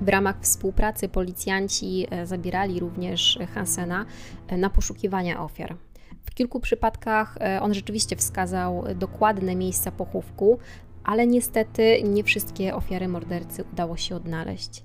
W 0.00 0.08
ramach 0.08 0.40
współpracy 0.40 1.08
policjanci 1.08 2.06
e, 2.10 2.26
zabierali 2.26 2.80
również 2.80 3.38
Hansena 3.54 4.06
e, 4.48 4.56
na 4.56 4.70
poszukiwania 4.70 5.42
ofiar. 5.42 5.76
W 6.24 6.34
kilku 6.34 6.60
przypadkach 6.60 7.38
on 7.60 7.74
rzeczywiście 7.74 8.16
wskazał 8.16 8.84
dokładne 8.94 9.56
miejsca 9.56 9.92
pochówku, 9.92 10.58
ale 11.04 11.26
niestety 11.26 12.02
nie 12.02 12.24
wszystkie 12.24 12.74
ofiary 12.74 13.08
mordercy 13.08 13.64
udało 13.72 13.96
się 13.96 14.16
odnaleźć. 14.16 14.84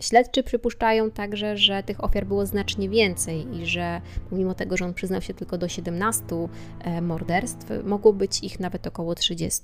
Śledczy 0.00 0.42
przypuszczają 0.42 1.10
także, 1.10 1.56
że 1.56 1.82
tych 1.82 2.04
ofiar 2.04 2.26
było 2.26 2.46
znacznie 2.46 2.88
więcej 2.88 3.56
i 3.56 3.66
że 3.66 4.00
pomimo 4.30 4.54
tego, 4.54 4.76
że 4.76 4.84
on 4.84 4.94
przyznał 4.94 5.22
się 5.22 5.34
tylko 5.34 5.58
do 5.58 5.68
17 5.68 6.24
e, 6.80 7.00
morderstw, 7.00 7.66
mogło 7.84 8.12
być 8.12 8.44
ich 8.44 8.60
nawet 8.60 8.86
około 8.86 9.14
30. 9.14 9.62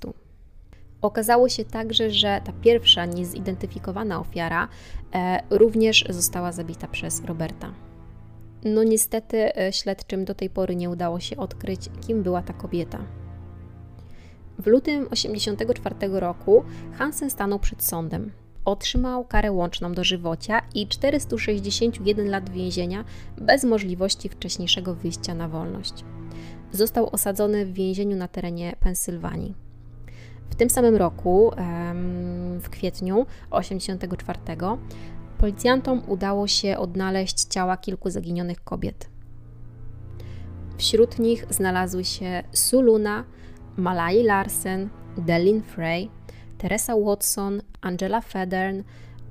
Okazało 1.01 1.49
się 1.49 1.65
także, 1.65 2.11
że 2.11 2.41
ta 2.45 2.53
pierwsza 2.61 3.05
niezidentyfikowana 3.05 4.19
ofiara 4.19 4.67
e, 5.13 5.39
również 5.49 6.05
została 6.09 6.51
zabita 6.51 6.87
przez 6.87 7.25
Roberta. 7.25 7.73
No 8.63 8.83
niestety 8.83 9.55
e, 9.57 9.73
śledczym 9.73 10.25
do 10.25 10.35
tej 10.35 10.49
pory 10.49 10.75
nie 10.75 10.89
udało 10.89 11.19
się 11.19 11.37
odkryć, 11.37 11.89
kim 12.07 12.23
była 12.23 12.41
ta 12.41 12.53
kobieta. 12.53 13.05
W 14.59 14.67
lutym 14.67 15.09
1984 15.09 16.19
roku 16.19 16.63
Hansen 16.93 17.29
stanął 17.29 17.59
przed 17.59 17.83
sądem. 17.83 18.31
Otrzymał 18.65 19.25
karę 19.25 19.51
łączną 19.51 19.93
dożywocia 19.93 20.61
i 20.73 20.87
461 20.87 22.29
lat 22.29 22.49
więzienia 22.49 23.05
bez 23.37 23.63
możliwości 23.63 24.29
wcześniejszego 24.29 24.95
wyjścia 24.95 25.33
na 25.33 25.47
wolność. 25.47 25.93
Został 26.71 27.09
osadzony 27.09 27.65
w 27.65 27.73
więzieniu 27.73 28.17
na 28.17 28.27
terenie 28.27 28.75
Pensylwanii. 28.79 29.55
W 30.49 30.55
tym 30.55 30.69
samym 30.69 30.95
roku, 30.95 31.51
w 32.59 32.69
kwietniu 32.69 33.25
1984, 33.51 34.39
policjantom 35.37 36.01
udało 36.07 36.47
się 36.47 36.77
odnaleźć 36.77 37.43
ciała 37.43 37.77
kilku 37.77 38.09
zaginionych 38.09 38.63
kobiet. 38.63 39.09
Wśród 40.77 41.19
nich 41.19 41.45
znalazły 41.49 42.05
się 42.05 42.43
Suluna, 42.51 43.23
Malai 43.77 44.23
Larsen, 44.23 44.89
Delin 45.17 45.61
Frey, 45.61 46.09
Teresa 46.57 46.95
Watson, 46.95 47.61
Angela 47.81 48.21
Federn, 48.21 48.83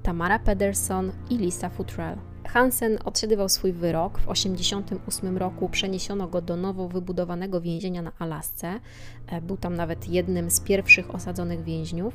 Tamara 0.03 0.39
Pederson 0.39 1.13
i 1.31 1.39
Lisa 1.39 1.69
Futrell. 1.69 2.19
Hansen 2.49 2.99
odsiadywał 3.05 3.49
swój 3.49 3.73
wyrok. 3.73 4.19
W 4.19 4.27
1988 4.27 5.39
roku 5.39 5.69
przeniesiono 5.69 6.29
go 6.29 6.41
do 6.41 6.57
nowo 6.57 6.89
wybudowanego 6.89 7.61
więzienia 7.61 8.03
na 8.03 8.13
Alasce. 8.19 8.81
E, 9.27 9.41
był 9.41 9.57
tam 9.57 9.75
nawet 9.75 10.09
jednym 10.09 10.51
z 10.51 10.61
pierwszych 10.61 11.15
osadzonych 11.15 11.65
więźniów. 11.65 12.15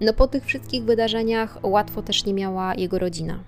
No 0.00 0.12
po 0.12 0.26
tych 0.26 0.44
wszystkich 0.44 0.84
wydarzeniach 0.84 1.58
łatwo 1.62 2.02
też 2.02 2.24
nie 2.24 2.34
miała 2.34 2.74
jego 2.74 2.98
rodzina. 2.98 3.44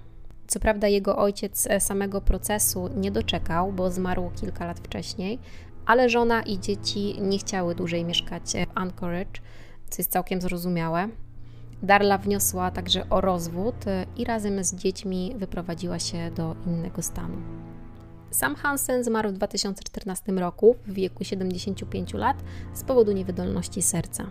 Co 0.46 0.60
prawda 0.60 0.88
jego 0.88 1.16
ojciec 1.16 1.66
e, 1.70 1.80
samego 1.80 2.20
procesu 2.20 2.88
nie 2.96 3.10
doczekał, 3.10 3.72
bo 3.72 3.90
zmarł 3.90 4.30
kilka 4.40 4.66
lat 4.66 4.80
wcześniej, 4.80 5.38
ale 5.90 6.08
żona 6.08 6.42
i 6.42 6.58
dzieci 6.58 7.16
nie 7.20 7.38
chciały 7.38 7.74
dłużej 7.74 8.04
mieszkać 8.04 8.42
w 8.52 8.78
Anchorage, 8.78 9.40
co 9.90 9.96
jest 9.98 10.10
całkiem 10.10 10.40
zrozumiałe. 10.40 11.08
Darla 11.82 12.18
wniosła 12.18 12.70
także 12.70 13.08
o 13.08 13.20
rozwód 13.20 13.74
i 14.16 14.24
razem 14.24 14.64
z 14.64 14.74
dziećmi 14.74 15.34
wyprowadziła 15.36 15.98
się 15.98 16.30
do 16.30 16.56
innego 16.66 17.02
stanu. 17.02 17.36
Sam 18.30 18.54
Hansen 18.54 19.04
zmarł 19.04 19.28
w 19.28 19.32
2014 19.32 20.32
roku 20.32 20.76
w 20.86 20.92
wieku 20.92 21.24
75 21.24 22.14
lat 22.14 22.36
z 22.74 22.84
powodu 22.84 23.12
niewydolności 23.12 23.82
serca. 23.82 24.30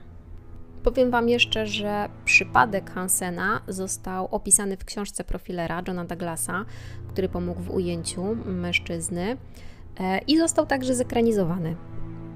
Powiem 0.84 1.12
Wam 1.12 1.30
jeszcze, 1.30 1.68
że 1.68 2.10
przypadek 2.26 2.92
Hansena 2.92 3.62
został 3.68 4.28
opisany 4.32 4.78
w 4.78 4.86
książce 4.86 5.24
profilera 5.24 5.84
Johna 5.88 6.06
Douglasa, 6.06 6.66
który 7.08 7.30
pomógł 7.30 7.62
w 7.62 7.72
ujęciu 7.72 8.36
mężczyzny 8.46 9.38
i 10.28 10.38
został 10.38 10.66
także 10.66 10.96
zekranizowany. 10.96 11.76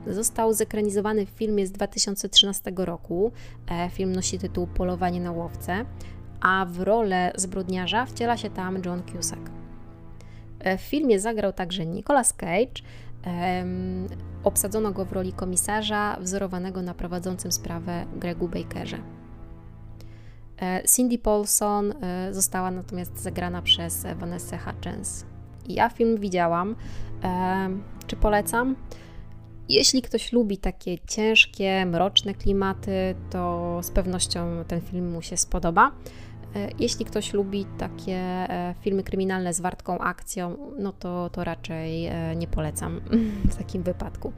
Został 0.08 0.54
zekranizowany 0.54 1.26
w 1.26 1.30
filmie 1.30 1.68
z 1.68 1.72
2013 1.72 2.72
roku. 2.76 3.32
E, 3.72 3.90
film 3.90 4.12
nosi 4.12 4.40
tytuł 4.40 4.68
Polowanie 4.68 5.22
na 5.22 5.32
łowcę, 5.32 5.86
a 6.42 6.66
w 6.70 6.80
rolę 6.80 7.32
zbrodniarza 7.36 8.06
wciela 8.06 8.38
się 8.38 8.50
tam 8.50 8.82
John 8.86 9.04
Cusack. 9.04 9.42
E, 10.60 10.78
w 10.78 10.82
filmie 10.82 11.20
zagrał 11.20 11.54
także 11.54 11.86
Nicolas 11.86 12.34
Cage. 12.34 12.84
Obsadzono 14.44 14.92
go 14.92 15.06
w 15.06 15.12
roli 15.12 15.34
komisarza 15.34 16.18
wzorowanego 16.22 16.82
na 16.82 16.94
prowadzącym 16.94 17.52
sprawę 17.52 18.06
Gregu 18.16 18.48
Bakerze. 18.48 18.98
E, 20.62 20.84
Cindy 20.96 21.18
Paulson 21.18 21.94
została 22.32 22.72
natomiast 22.72 23.20
zagrana 23.20 23.62
przez 23.62 24.06
Vanessa 24.16 24.58
Hutchins. 24.58 25.33
Ja 25.70 25.90
film 25.90 26.18
widziałam. 26.18 26.76
Czy 28.08 28.16
polecam? 28.16 28.76
Jeśli 29.70 30.02
ktoś 30.02 30.32
lubi 30.32 30.58
takie 30.58 30.98
ciężkie, 31.08 31.86
mroczne 31.86 32.34
klimaty, 32.34 33.16
to 33.30 33.80
z 33.84 33.92
pewnością 33.92 34.64
ten 34.68 34.82
film 34.82 35.12
mu 35.12 35.22
się 35.22 35.38
spodoba. 35.38 35.92
E, 36.56 36.70
jeśli 36.80 37.06
ktoś 37.06 37.34
lubi 37.34 37.66
takie 37.78 38.16
e, 38.16 38.76
filmy 38.82 39.04
kryminalne 39.04 39.54
z 39.54 39.62
wartką 39.62 40.00
akcją, 40.00 40.58
no 40.80 40.94
to, 40.94 41.30
to 41.30 41.44
raczej 41.44 42.08
e, 42.08 42.36
nie 42.36 42.48
polecam 42.48 43.02
w 43.52 43.56
takim 43.56 43.84
wypadku. 43.84 44.34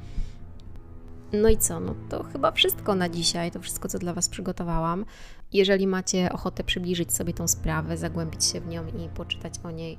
No 1.34 1.50
i 1.50 1.58
co? 1.58 1.80
No 1.80 1.96
to 2.10 2.24
chyba 2.24 2.52
wszystko 2.52 2.96
na 2.96 3.10
dzisiaj, 3.10 3.52
to 3.52 3.60
wszystko, 3.60 3.88
co 3.88 4.00
dla 4.00 4.14
Was 4.14 4.30
przygotowałam. 4.30 5.06
Jeżeli 5.54 5.88
macie 5.88 6.32
ochotę 6.32 6.64
przybliżyć 6.64 7.14
sobie 7.14 7.34
tą 7.34 7.48
sprawę, 7.48 7.98
zagłębić 7.98 8.46
się 8.46 8.62
w 8.62 8.68
nią 8.68 8.88
i 8.88 9.10
poczytać 9.10 9.54
o 9.64 9.72
niej 9.72 9.98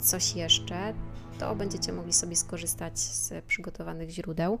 coś 0.00 0.36
jeszcze, 0.36 0.94
to 1.38 1.54
będziecie 1.54 1.92
mogli 1.92 2.12
sobie 2.12 2.36
skorzystać 2.36 2.98
z 2.98 3.44
przygotowanych 3.44 4.10
źródeł. 4.10 4.58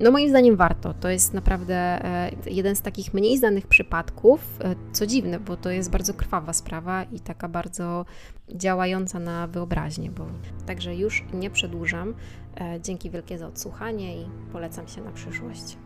No 0.00 0.10
moim 0.10 0.28
zdaniem 0.28 0.56
warto. 0.56 0.94
To 0.94 1.08
jest 1.08 1.34
naprawdę 1.34 1.74
e, 1.74 2.30
jeden 2.46 2.76
z 2.76 2.80
takich 2.80 3.14
mniej 3.14 3.38
znanych 3.38 3.66
przypadków, 3.66 4.40
e, 4.60 4.74
co 4.92 5.06
dziwne, 5.06 5.40
bo 5.40 5.56
to 5.56 5.70
jest 5.70 5.90
bardzo 5.90 6.14
krwawa 6.14 6.52
sprawa 6.52 7.04
i 7.04 7.20
taka 7.20 7.48
bardzo 7.48 8.04
działająca 8.48 9.18
na 9.18 9.46
wyobraźnię, 9.46 10.10
bo 10.10 10.26
także 10.66 10.96
już 10.96 11.24
nie 11.32 11.50
przedłużam. 11.50 12.14
E, 12.60 12.80
dzięki 12.80 13.10
wielkie 13.10 13.38
za 13.38 13.46
odsłuchanie 13.46 14.22
i 14.22 14.26
polecam 14.52 14.88
się 14.88 15.00
na 15.00 15.10
przyszłość. 15.10 15.76